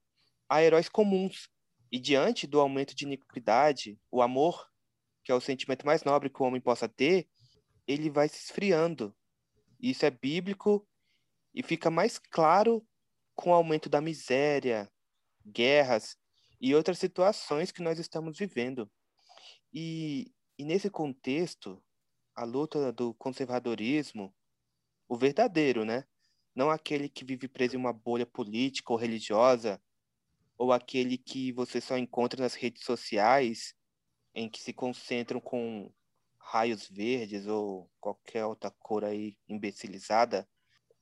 [0.49, 1.51] a heróis comuns.
[1.91, 4.69] E diante do aumento de iniquidade, o amor,
[5.25, 7.29] que é o sentimento mais nobre que o homem possa ter,
[7.87, 9.15] ele vai se esfriando.
[9.81, 10.87] Isso é bíblico
[11.55, 12.87] e fica mais claro
[13.35, 14.91] com o aumento da miséria,
[15.45, 16.17] guerras
[16.61, 18.91] e outras situações que nós estamos vivendo.
[19.73, 21.83] E, e nesse contexto,
[22.35, 24.35] a luta do conservadorismo,
[25.09, 26.05] o verdadeiro, né?
[26.55, 29.81] Não aquele que vive preso em uma bolha política ou religiosa,
[30.59, 33.75] ou aquele que você só encontra nas redes sociais,
[34.35, 35.93] em que se concentram com
[36.39, 40.49] raios verdes ou qualquer outra cor aí imbecilizada.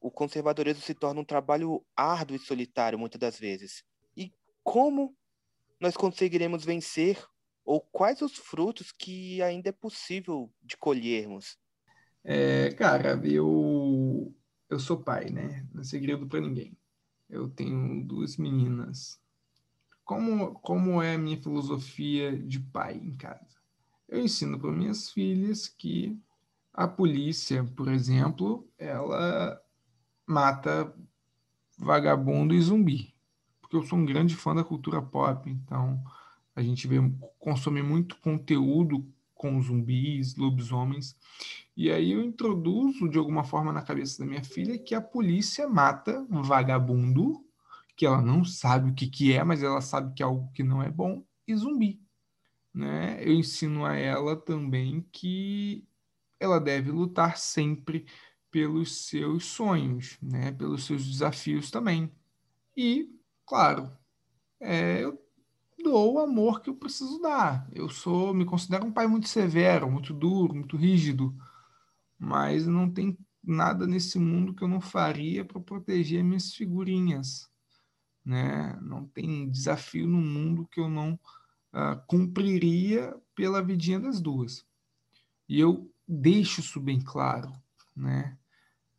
[0.00, 3.84] O conservadorismo se torna um trabalho árduo e solitário muitas das vezes.
[4.16, 4.32] E
[4.62, 5.16] como
[5.80, 7.22] nós conseguiremos vencer
[7.64, 11.58] ou quais os frutos que ainda é possível de colhermos?
[12.22, 14.34] É, cara, eu
[14.68, 15.66] eu sou pai, né?
[15.72, 16.76] Não é segredo para ninguém.
[17.28, 19.20] Eu tenho duas meninas.
[20.04, 23.56] Como como é a minha filosofia de pai em casa?
[24.08, 26.18] Eu ensino para minhas filhas que
[26.72, 29.60] a polícia, por exemplo, ela
[30.26, 30.94] mata
[31.78, 33.14] vagabundo e zumbi.
[33.60, 36.02] Porque eu sou um grande fã da cultura pop, então
[36.54, 36.96] a gente vê,
[37.38, 41.16] consome muito conteúdo com zumbis, lobisomens.
[41.76, 45.68] E aí eu introduzo de alguma forma na cabeça da minha filha que a polícia
[45.68, 47.43] mata vagabundo,
[47.96, 50.62] que ela não sabe o que, que é, mas ela sabe que é algo que
[50.62, 52.02] não é bom, e zumbi.
[52.72, 53.22] Né?
[53.22, 55.86] Eu ensino a ela também que
[56.40, 58.06] ela deve lutar sempre
[58.50, 60.52] pelos seus sonhos, né?
[60.52, 62.10] pelos seus desafios também.
[62.76, 63.10] E,
[63.46, 63.92] claro,
[64.60, 65.20] é, eu
[65.82, 67.68] dou o amor que eu preciso dar.
[67.72, 71.34] Eu sou, me considero um pai muito severo, muito duro, muito rígido,
[72.18, 77.50] mas não tem nada nesse mundo que eu não faria para proteger minhas figurinhas,
[78.24, 78.78] né?
[78.80, 81.14] Não tem desafio no mundo que eu não
[81.72, 84.64] uh, cumpriria pela vidinha das duas.
[85.48, 87.52] E eu deixo isso bem claro,
[87.94, 88.36] né?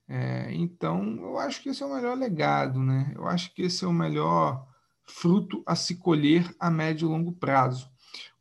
[0.07, 3.11] É, então, eu acho que esse é o melhor legado, né?
[3.15, 4.67] Eu acho que esse é o melhor
[5.03, 7.89] fruto a se colher a médio e longo prazo,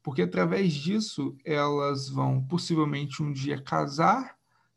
[0.03, 4.37] porque através disso elas vão possivelmente um dia casar,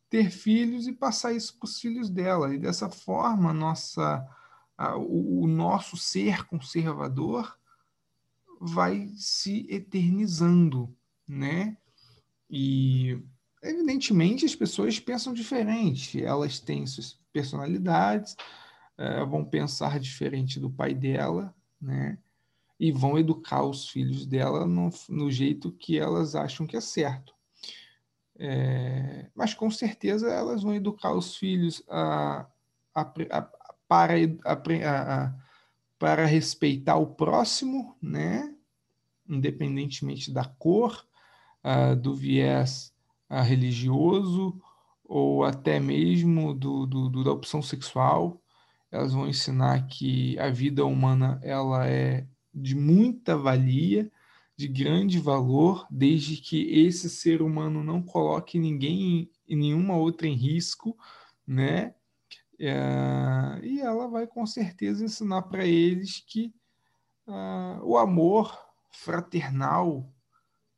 [0.09, 2.53] ter filhos e passar isso para os filhos dela.
[2.53, 4.25] E dessa forma, nossa,
[4.77, 7.57] a, o, o nosso ser conservador
[8.59, 10.95] vai se eternizando,
[11.27, 11.77] né?
[12.49, 13.19] E
[13.61, 18.35] evidentemente as pessoas pensam diferente, elas têm suas personalidades,
[18.97, 22.17] é, vão pensar diferente do pai dela, né?
[22.79, 27.33] E vão educar os filhos dela no, no jeito que elas acham que é certo.
[28.39, 32.45] É, mas com certeza elas vão educar os filhos a,
[32.93, 33.13] a,
[33.87, 34.13] para,
[34.45, 35.33] a,
[35.97, 38.53] para respeitar o próximo, né?
[39.27, 41.05] independentemente da cor,
[41.63, 42.93] uh, do viés
[43.29, 44.59] uh, religioso
[45.03, 48.41] ou até mesmo do, do, do, da opção sexual.
[48.91, 54.11] Elas vão ensinar que a vida humana ela é de muita valia,
[54.55, 60.33] de grande valor, desde que esse ser humano não coloque ninguém e nenhuma outra em
[60.33, 60.97] risco,
[61.45, 61.93] né?
[62.59, 66.53] É, e ela vai com certeza ensinar para eles que
[67.27, 68.57] uh, o amor
[68.89, 70.11] fraternal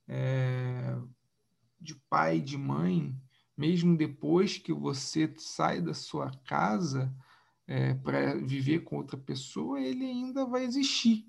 [0.08, 0.98] é,
[1.80, 3.16] de pai e de mãe,
[3.56, 7.14] mesmo depois que você sai da sua casa
[7.68, 11.26] é, para viver com outra pessoa, ele ainda vai existir.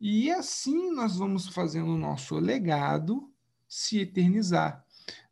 [0.00, 3.32] E assim nós vamos fazendo o nosso legado
[3.66, 4.84] se eternizar,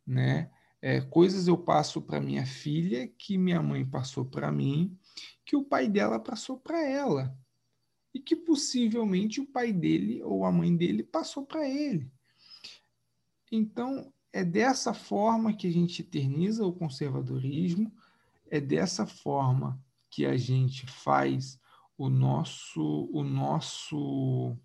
[0.05, 0.51] né?
[0.85, 4.99] É, coisas eu passo para minha filha que minha mãe passou para mim,
[5.45, 7.33] que o pai dela passou para ela
[8.13, 12.11] e que possivelmente o pai dele ou a mãe dele passou para ele.
[13.49, 17.89] Então, é dessa forma que a gente eterniza o conservadorismo,
[18.51, 21.57] é dessa forma que a gente faz
[21.97, 24.57] o nosso o nosso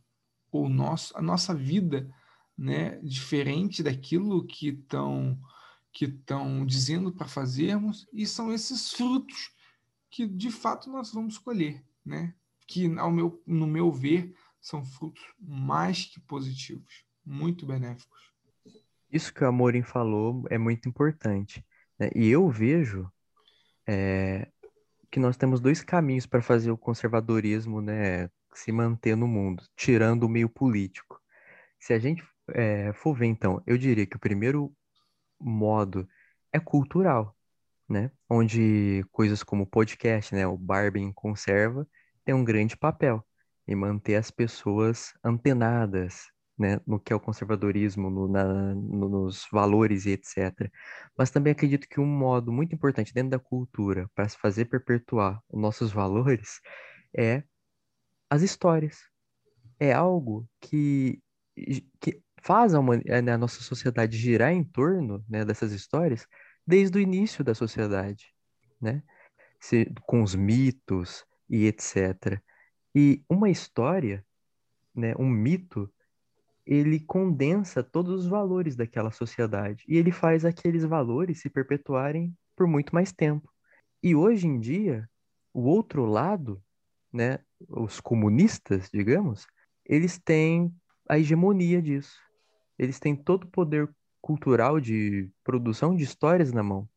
[0.51, 2.13] o nosso a nossa vida,
[2.57, 5.39] né, diferente daquilo que estão
[5.99, 9.53] que estão dizendo para fazermos e são esses frutos
[10.09, 12.37] que de fato nós vamos colher, né?
[12.69, 18.33] que, ao meu, no meu ver, são frutos mais que positivos, muito benéficos.
[19.11, 21.67] Isso que o Amorim falou é muito importante.
[21.99, 22.11] Né?
[22.15, 23.11] E eu vejo
[23.85, 24.49] é,
[25.11, 30.23] que nós temos dois caminhos para fazer o conservadorismo né, se manter no mundo, tirando
[30.23, 31.21] o meio político.
[31.81, 34.73] Se a gente é, for ver, então, eu diria que o primeiro
[35.41, 36.09] modo
[36.53, 37.37] é cultural,
[37.89, 38.11] né?
[38.29, 41.87] Onde coisas como podcast, né, o Barbie conserva,
[42.25, 43.25] tem um grande papel
[43.67, 49.47] em manter as pessoas antenadas né, no que é o conservadorismo, no, na, no, nos
[49.53, 50.71] valores e etc.
[51.17, 55.41] Mas também acredito que um modo muito importante dentro da cultura para se fazer perpetuar
[55.49, 56.61] os nossos valores
[57.17, 57.45] é
[58.29, 58.99] as histórias.
[59.79, 61.23] É algo que,
[62.01, 66.27] que faz a, eh, né, a nossa sociedade girar em torno né, dessas histórias
[66.67, 68.27] desde o início da sociedade,
[68.81, 69.03] né?
[69.61, 72.41] Se, com os mitos, e etc.
[72.95, 74.25] E uma história,
[74.95, 75.91] né, um mito,
[76.67, 82.67] ele condensa todos os valores daquela sociedade e ele faz aqueles valores se perpetuarem por
[82.67, 83.51] muito mais tempo.
[84.03, 85.09] E hoje em dia,
[85.55, 86.63] o outro lado,
[87.13, 89.47] né, os comunistas, digamos,
[89.85, 90.73] eles têm
[91.09, 92.19] a hegemonia disso.
[92.79, 93.89] Eles têm todo o poder
[94.21, 96.89] cultural de produção de histórias na mão.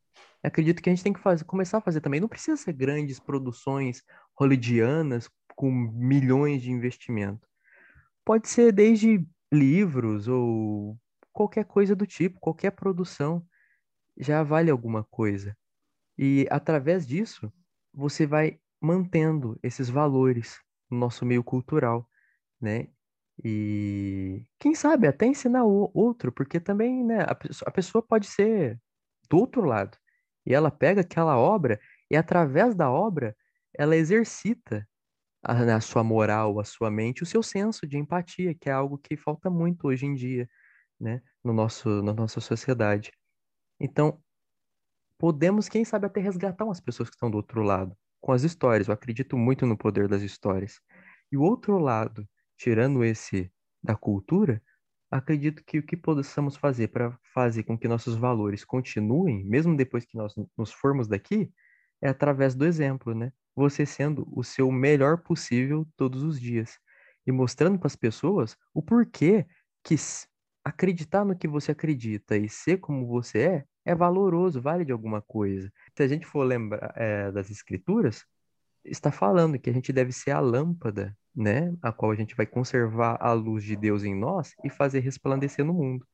[0.43, 2.19] Acredito que a gente tem que fazer, começar a fazer também.
[2.19, 4.03] Não precisa ser grandes produções
[4.35, 7.47] hollywoodianas com milhões de investimento.
[8.25, 10.97] Pode ser desde livros ou
[11.33, 13.45] qualquer coisa do tipo, qualquer produção
[14.17, 15.55] já vale alguma coisa.
[16.17, 17.51] E através disso,
[17.93, 20.59] você vai mantendo esses valores
[20.89, 22.09] no nosso meio cultural,
[22.59, 22.87] né?
[23.43, 27.25] E quem sabe até ensinar o outro, porque também, né,
[27.65, 28.79] a pessoa pode ser
[29.29, 29.97] do outro lado.
[30.45, 31.79] E ela pega aquela obra
[32.09, 33.35] e através da obra
[33.77, 34.87] ela exercita
[35.43, 38.97] a, a, sua moral, a sua mente, o seu senso de empatia, que é algo
[38.97, 40.47] que falta muito hoje em dia,
[40.99, 43.11] né, no nosso, na nossa sociedade.
[43.79, 44.21] Então,
[45.17, 48.87] podemos, quem sabe, até resgatar umas pessoas que estão do outro lado, com as histórias.
[48.87, 50.79] Eu acredito muito no poder das histórias.
[51.31, 52.27] E o outro lado,
[52.61, 53.51] tirando esse
[53.83, 54.61] da cultura,
[55.09, 60.05] acredito que o que possamos fazer para fazer com que nossos valores continuem, mesmo depois
[60.05, 61.51] que nós nos formos daqui,
[62.01, 63.33] é através do exemplo, né?
[63.55, 66.79] Você sendo o seu melhor possível todos os dias.
[67.25, 69.45] e mostrando para as pessoas o porquê
[69.83, 69.95] que
[70.63, 75.21] acreditar no que você acredita e ser como você é é valoroso, vale de alguma
[75.23, 75.71] coisa.
[75.97, 78.23] Se a gente for lembrar é, das escrituras,
[78.83, 82.45] está falando que a gente deve ser a lâmpada, né, a qual a gente vai
[82.45, 86.05] conservar a luz de Deus em nós e fazer resplandecer no mundo.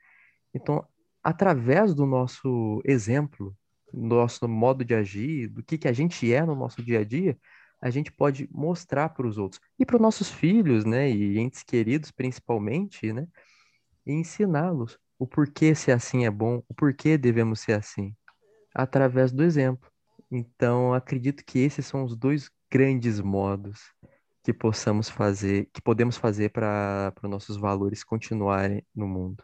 [0.54, 0.86] Então,
[1.24, 3.56] através do nosso exemplo,
[3.94, 7.38] nosso modo de agir, do que, que a gente é no nosso dia a dia,
[7.82, 11.64] a gente pode mostrar para os outros e para os nossos filhos, né, e entes
[11.64, 13.28] queridos principalmente, né,
[14.06, 18.16] e ensiná-los o porquê ser assim é bom, o porquê devemos ser assim,
[18.74, 19.90] através do exemplo.
[20.30, 23.80] Então, acredito que esses são os dois grandes modos
[24.44, 29.44] que possamos fazer, que podemos fazer para os nossos valores continuarem no mundo.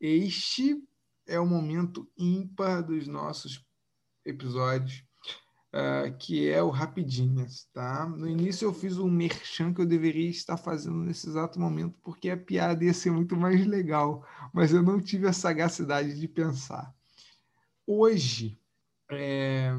[0.00, 0.80] Este
[1.26, 3.64] é o momento ímpar dos nossos
[4.24, 5.04] episódios,
[5.74, 8.06] uh, que é o Rapidinhas, tá?
[8.06, 12.30] No início eu fiz um merchan que eu deveria estar fazendo nesse exato momento, porque
[12.30, 16.94] a piada ia ser muito mais legal, mas eu não tive a sagacidade de pensar.
[17.84, 18.60] Hoje,
[19.10, 19.72] é,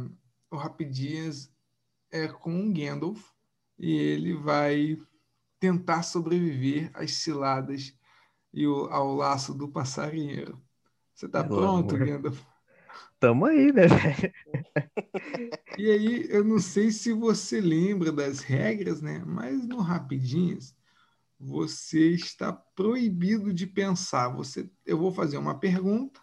[0.52, 1.50] o Rapidinhas
[2.12, 3.24] é com Gandalf,
[3.78, 4.98] e ele vai
[5.60, 7.94] tentar sobreviver às ciladas
[8.54, 10.62] e ao laço do passarinheiro.
[11.14, 12.08] Você tá Pelo pronto, amor.
[12.08, 12.42] Gandalf?
[13.20, 13.84] Tamo aí, né?
[15.78, 19.24] E aí, eu não sei se você lembra das regras, né?
[19.26, 20.76] Mas no Rapidinhas,
[21.40, 24.30] você está proibido de pensar.
[24.30, 26.20] Você, eu vou fazer uma pergunta.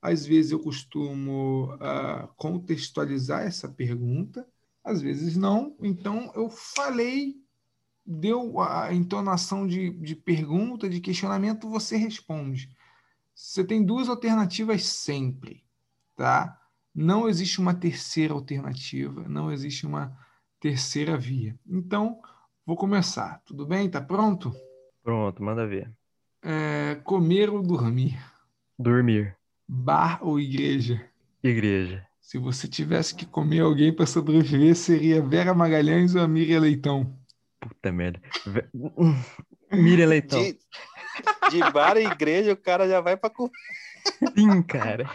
[0.00, 4.46] Às vezes eu costumo uh, contextualizar essa pergunta,
[4.86, 5.76] às vezes não.
[5.82, 7.34] Então eu falei,
[8.06, 12.70] deu a entonação de, de pergunta, de questionamento, você responde.
[13.34, 15.66] Você tem duas alternativas sempre
[16.16, 16.58] tá?
[16.94, 20.16] Não existe uma terceira alternativa, não existe uma
[20.58, 21.54] terceira via.
[21.66, 22.18] Então,
[22.64, 23.42] vou começar.
[23.44, 23.88] Tudo bem?
[23.88, 24.52] Tá pronto?
[25.02, 25.92] Pronto, manda ver.
[26.42, 28.18] É, comer ou dormir?
[28.78, 29.36] Dormir.
[29.68, 31.04] Bar ou igreja?
[31.42, 32.05] Igreja.
[32.26, 37.16] Se você tivesse que comer alguém para sobreviver, seria Vera Magalhães ou a Miriam Leitão?
[37.60, 38.20] Puta merda.
[39.70, 40.42] Miriam Leitão.
[40.42, 40.58] De,
[41.52, 43.52] de bar e igreja, o cara já vai para comer.
[44.36, 45.08] Sim, cara.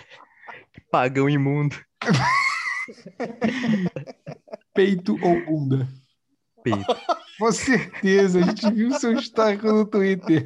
[0.89, 1.75] Pagão imundo.
[4.73, 5.89] Peito ou bunda?
[6.63, 6.95] Peito.
[7.37, 10.45] Com certeza, a gente viu seu histórico no Twitter.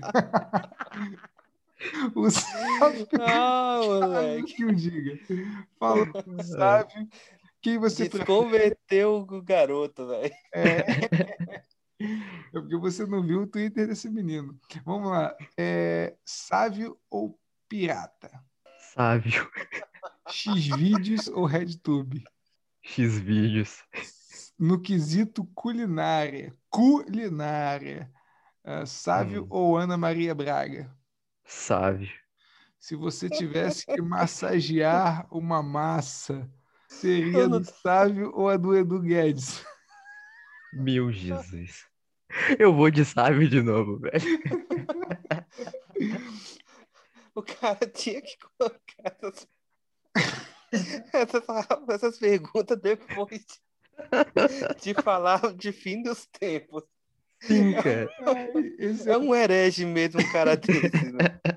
[2.15, 3.07] O sábio.
[3.21, 4.53] Ah, moleque.
[4.53, 5.19] Que o diga.
[5.79, 6.07] Fala,
[6.43, 7.09] sabe
[7.61, 10.31] quem você Desconverteu o garoto, velho.
[10.53, 10.79] É.
[10.79, 11.63] é
[12.51, 14.55] porque você não viu o Twitter desse menino.
[14.85, 15.35] Vamos lá.
[15.57, 18.31] É, sávio ou pirata?
[18.93, 19.49] Sávio.
[20.29, 22.23] X-Vídeos ou RedTube?
[22.83, 23.83] X-Vídeos.
[24.59, 26.53] No quesito culinária.
[26.69, 28.11] Culinária.
[28.63, 29.47] Uh, Sávio hum.
[29.49, 30.95] ou Ana Maria Braga?
[31.45, 32.11] Sávio.
[32.79, 36.49] Se você tivesse que massagear uma massa,
[36.87, 39.63] seria do Sávio ou a do Edu Guedes?
[40.73, 41.85] Meu Jesus.
[42.59, 44.15] Eu vou de Sávio de novo, velho.
[47.33, 49.47] o cara tinha que colocar essas
[51.13, 51.43] essas,
[51.89, 53.45] essas perguntas depois
[54.81, 56.83] de, falar de fim dos tempos.
[57.41, 58.07] Sim, cara.
[58.77, 61.11] É, é um herege mesmo, um cara desse.
[61.11, 61.39] Né?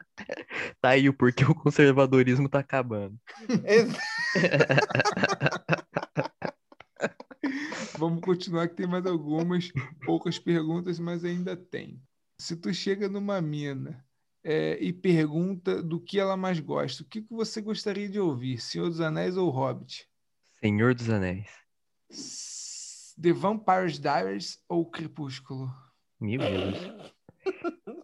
[0.81, 3.19] Tá aí o porquê o conservadorismo tá acabando.
[7.99, 9.73] Vamos continuar que tem mais algumas
[10.05, 12.01] poucas perguntas, mas ainda tem.
[12.41, 14.05] Se tu chega numa mina
[14.45, 17.03] é, e pergunta do que ela mais gosta.
[17.03, 20.09] O que, que você gostaria de ouvir, Senhor dos Anéis ou Hobbit?
[20.61, 21.49] Senhor dos Anéis.
[23.21, 25.69] The Vampire's Diaries ou Crepúsculo?
[26.21, 26.77] Meu Deus.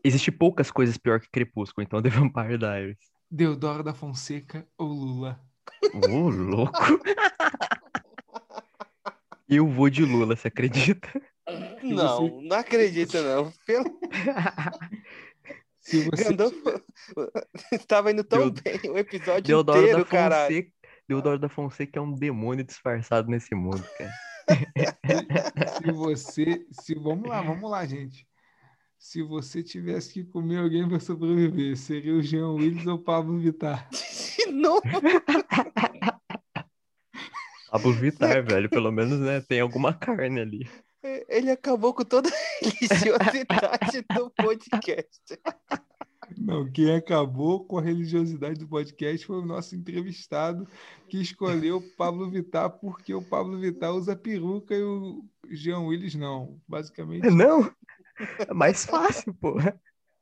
[0.02, 2.98] Existe poucas coisas pior que Crepúsculo, então The Vampire Diaries.
[3.30, 5.40] Deodoro da Fonseca ou Lula?
[5.94, 6.78] Ô, oh, louco!
[9.48, 11.08] Eu vou de Lula, você acredita?
[11.82, 12.48] Não, você...
[12.48, 13.52] não acredito não.
[13.66, 14.00] Pelo...
[15.78, 16.34] Se você
[17.72, 18.62] Estava indo tão Deu...
[18.62, 20.48] bem o episódio Deodoro inteiro, cara.
[21.06, 24.10] Deodoro da Fonseca é um demônio disfarçado nesse mundo, cara.
[25.82, 26.66] se você.
[26.70, 28.26] Se, vamos lá, vamos lá, gente.
[28.98, 33.38] Se você tivesse que comer alguém para sobreviver, seria o Jean Willis ou o Pablo
[33.38, 33.88] Vittar?
[33.92, 34.82] De novo?
[37.70, 38.70] Pablo Vittar, velho.
[38.70, 40.68] Pelo menos, né, tem alguma carne ali.
[41.28, 45.38] Ele acabou com toda a religiosidade do podcast.
[46.36, 50.66] Não, quem acabou com a religiosidade do podcast foi o nosso entrevistado
[51.08, 56.14] que escolheu o Pablo Vittar porque o Pablo Vittar usa peruca e o Jean Willis
[56.14, 56.60] não.
[56.66, 57.28] Basicamente.
[57.30, 57.70] Não?
[58.38, 59.56] É mais fácil, pô.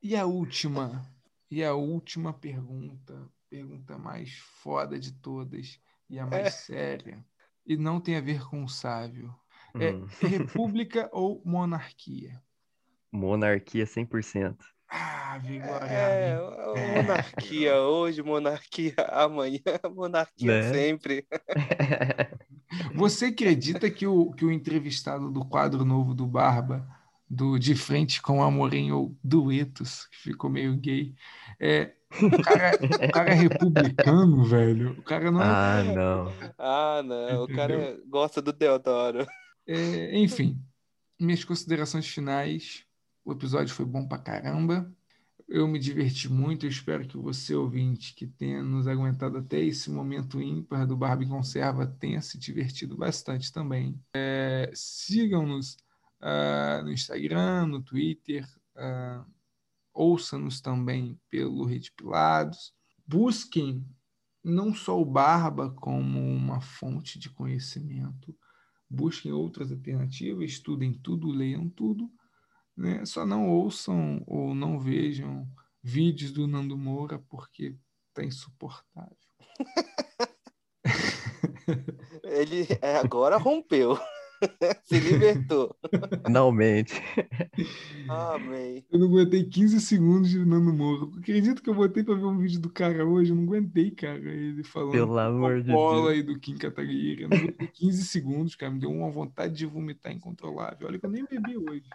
[0.03, 1.03] E a última?
[1.51, 4.33] E a última pergunta, pergunta mais
[4.63, 5.79] foda de todas
[6.09, 6.51] e a mais É.
[6.51, 7.25] séria.
[7.67, 9.35] E não tem a ver com o sábio.
[9.79, 10.07] É Hum.
[10.21, 12.43] república ou monarquia?
[13.13, 14.72] Monarquia 100%.
[14.95, 15.41] Ah.
[15.89, 19.63] É, o- monarquia hoje, monarquia amanhã,
[19.95, 20.73] monarquia Né?
[20.73, 21.27] sempre.
[22.95, 26.87] Você acredita que o, que o entrevistado do quadro novo do Barba,
[27.29, 31.15] do De Frente com o Amorim, ou Duetos, que ficou meio gay,
[31.59, 34.93] é, o, cara, o cara é republicano, velho.
[34.99, 36.33] O cara não é ah, não.
[36.59, 39.27] Ah, não, o cara gosta do Deodoro.
[39.67, 40.61] É, enfim,
[41.19, 42.85] minhas considerações finais.
[43.25, 44.93] O episódio foi bom pra caramba.
[45.49, 46.67] Eu me diverti muito.
[46.67, 51.29] Eu espero que você, ouvinte, que tenha nos aguentado até esse momento ímpar do Barbie
[51.29, 54.01] Conserva, tenha se divertido bastante também.
[54.15, 55.77] É, Sigam-nos
[56.21, 58.49] ah, no Instagram, no Twitter.
[58.77, 59.25] ah,
[59.95, 62.73] Ouçam-nos também pelo Rede Pilados.
[63.07, 63.85] Busquem
[64.43, 68.35] não só o Barba como uma fonte de conhecimento
[68.93, 72.11] busquem outras alternativas, estudem tudo, leiam tudo,
[72.77, 73.05] né?
[73.05, 75.47] Só não ouçam ou não vejam
[75.83, 77.77] vídeos do Nando Moura porque
[78.15, 79.17] tá insuportável.
[82.25, 83.99] Ele é, agora rompeu.
[84.83, 85.77] Se libertou.
[86.27, 87.01] Finalmente.
[88.09, 88.85] Amém.
[88.91, 91.05] Eu não aguentei 15 segundos de Nando Moura.
[91.05, 93.91] Eu acredito que eu botei pra ver um vídeo do cara hoje, eu não aguentei,
[93.93, 96.17] cara, ele falando Pelo amor de Deus.
[96.17, 97.23] e do Kim Kataguiri.
[97.23, 100.89] Eu não aguentei 15 segundos, cara, me deu uma vontade de vomitar incontrolável.
[100.89, 101.89] Olha que eu nem bebi hoje.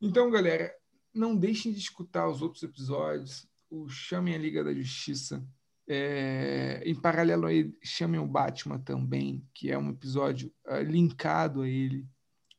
[0.00, 0.74] Então, galera,
[1.12, 3.46] não deixem de escutar os outros episódios.
[3.68, 5.46] O Chamem a Liga da Justiça.
[5.86, 11.62] É, em paralelo a ele, chamem o Batman também, que é um episódio ah, linkado
[11.62, 12.06] a ele.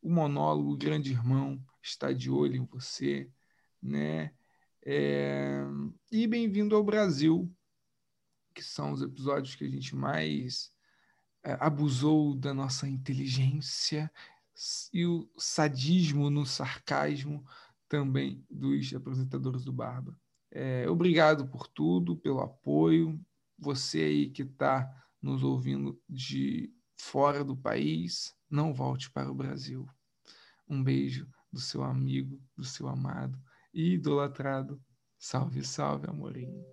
[0.02, 3.30] O monólogo, o grande irmão, está de olho em você,
[3.81, 4.34] né?
[4.84, 5.64] É,
[6.11, 7.49] e bem-vindo ao Brasil,
[8.53, 10.72] que são os episódios que a gente mais
[11.43, 14.11] eh, abusou da nossa inteligência
[14.94, 17.44] e o sadismo no sarcasmo
[17.88, 20.18] também dos apresentadores do Barba.
[20.52, 23.19] Eh, obrigado por tudo, pelo apoio.
[23.57, 24.90] Você aí que está
[25.22, 29.88] nos ouvindo de fora do país, não volte para o Brasil.
[30.68, 33.40] Um beijo do seu amigo, do seu amado
[33.73, 34.82] e idolatrado.
[35.18, 36.64] Salve, salve, amorinho.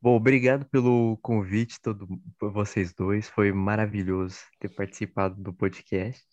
[0.00, 2.06] Bom, obrigado pelo convite, todo,
[2.38, 3.28] vocês dois.
[3.28, 6.26] Foi maravilhoso ter participado do podcast,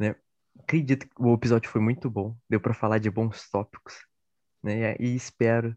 [0.00, 0.16] né?
[0.58, 2.36] Acredito que o episódio foi muito bom.
[2.48, 3.94] Deu para falar de bons tópicos,
[4.62, 4.96] né?
[4.98, 5.76] E espero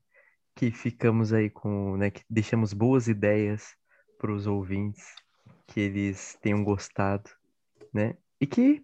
[0.55, 2.09] que ficamos aí com, né?
[2.09, 3.75] Que deixamos boas ideias
[4.17, 5.05] para os ouvintes,
[5.67, 7.29] que eles tenham gostado,
[7.93, 8.17] né?
[8.39, 8.83] E que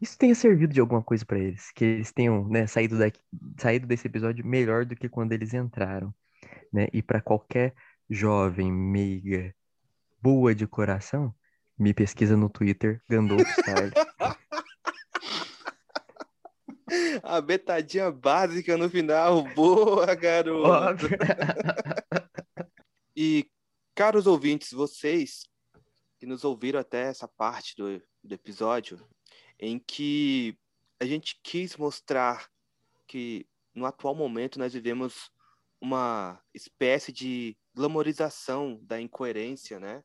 [0.00, 3.20] isso tenha servido de alguma coisa para eles, que eles tenham, né, saído daqui,
[3.58, 6.14] saído desse episódio melhor do que quando eles entraram
[6.72, 6.88] né?
[6.92, 7.74] E para qualquer
[8.08, 9.54] jovem, meiga,
[10.22, 11.34] boa de coração,
[11.78, 13.92] me pesquisa no Twitter, Gandolfo Style.
[17.22, 19.42] A betadinha básica no final.
[19.54, 21.06] Boa, garoto.
[23.16, 23.50] E,
[23.94, 25.48] caros ouvintes, vocês
[26.18, 29.04] que nos ouviram até essa parte do, do episódio,
[29.58, 30.56] em que
[31.00, 32.48] a gente quis mostrar
[33.06, 35.30] que no atual momento nós vivemos
[35.80, 40.04] uma espécie de glamorização da incoerência, né?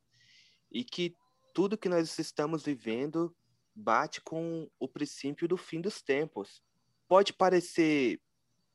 [0.71, 1.15] E que
[1.53, 3.35] tudo que nós estamos vivendo
[3.75, 6.61] bate com o princípio do fim dos tempos.
[7.07, 8.21] Pode parecer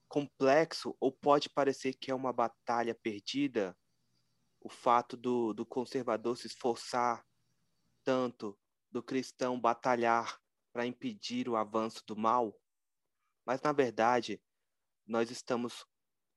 [0.09, 3.77] complexo ou pode parecer que é uma batalha perdida,
[4.61, 7.25] o fato do, do conservador se esforçar
[8.05, 8.59] tanto,
[8.91, 10.41] do cristão batalhar
[10.73, 12.59] para impedir o avanço do mal,
[13.47, 14.43] mas na verdade
[15.07, 15.87] nós estamos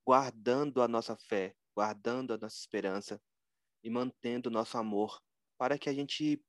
[0.06, 3.22] guardando a nossa fé, guardando a nossa esperança
[3.84, 5.22] e mantendo o nosso amor
[5.58, 6.44] para que a gente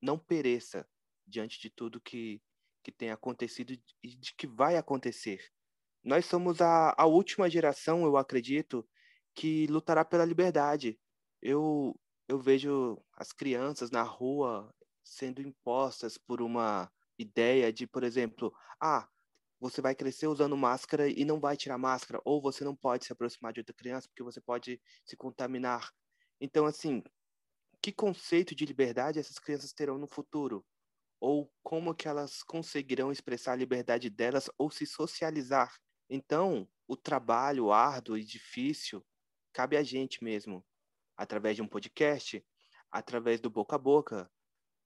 [0.00, 0.88] não pereça
[1.26, 2.42] diante de tudo que,
[2.86, 5.40] que tem acontecido e de que vai acontecer.
[6.04, 8.88] Nós somos a, a última geração, eu acredito,
[9.34, 10.96] que lutará pela liberdade.
[11.42, 11.98] Eu,
[12.28, 14.72] eu vejo as crianças na rua
[15.02, 16.88] sendo impostas por uma
[17.18, 19.08] ideia de, por exemplo, ah,
[19.58, 23.12] você vai crescer usando máscara e não vai tirar máscara, ou você não pode se
[23.12, 25.92] aproximar de outra criança porque você pode se contaminar.
[26.40, 27.02] Então, assim,
[27.82, 30.64] que conceito de liberdade essas crianças terão no futuro?
[31.20, 35.74] Ou como que elas conseguirão expressar a liberdade delas ou se socializar?
[36.08, 39.04] Então, o trabalho árduo e difícil
[39.52, 40.64] cabe a gente mesmo,
[41.16, 42.44] através de um podcast,
[42.90, 44.30] através do boca a boca,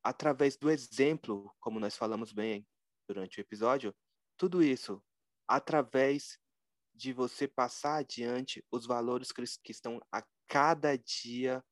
[0.02, 2.66] através do exemplo, como nós falamos bem
[3.08, 3.94] durante o episódio,
[4.36, 5.02] tudo isso
[5.50, 6.38] através
[6.94, 11.64] de você passar adiante os valores que estão a cada dia,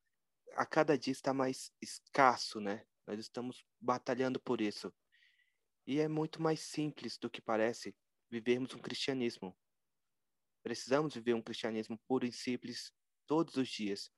[0.57, 2.85] a cada dia está mais escasso, né?
[3.09, 4.93] Nós estamos batalhando por isso.
[5.87, 7.97] E é muito mais simples do que parece
[8.31, 9.57] vivermos um cristianismo.
[10.63, 12.93] Precisamos viver um cristianismo puro e simples
[13.27, 14.11] todos os dias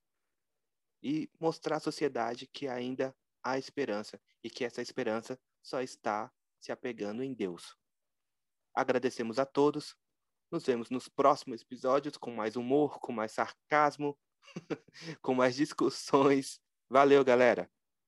[1.00, 6.72] e mostrar à sociedade que ainda há esperança e que essa esperança só está se
[6.72, 7.76] apegando em Deus.
[8.74, 9.96] Agradecemos a todos.
[10.50, 14.18] Nos vemos nos próximos episódios com mais humor, com mais sarcasmo,
[15.22, 16.60] com mais discussões.
[16.88, 17.70] Valeu, galera!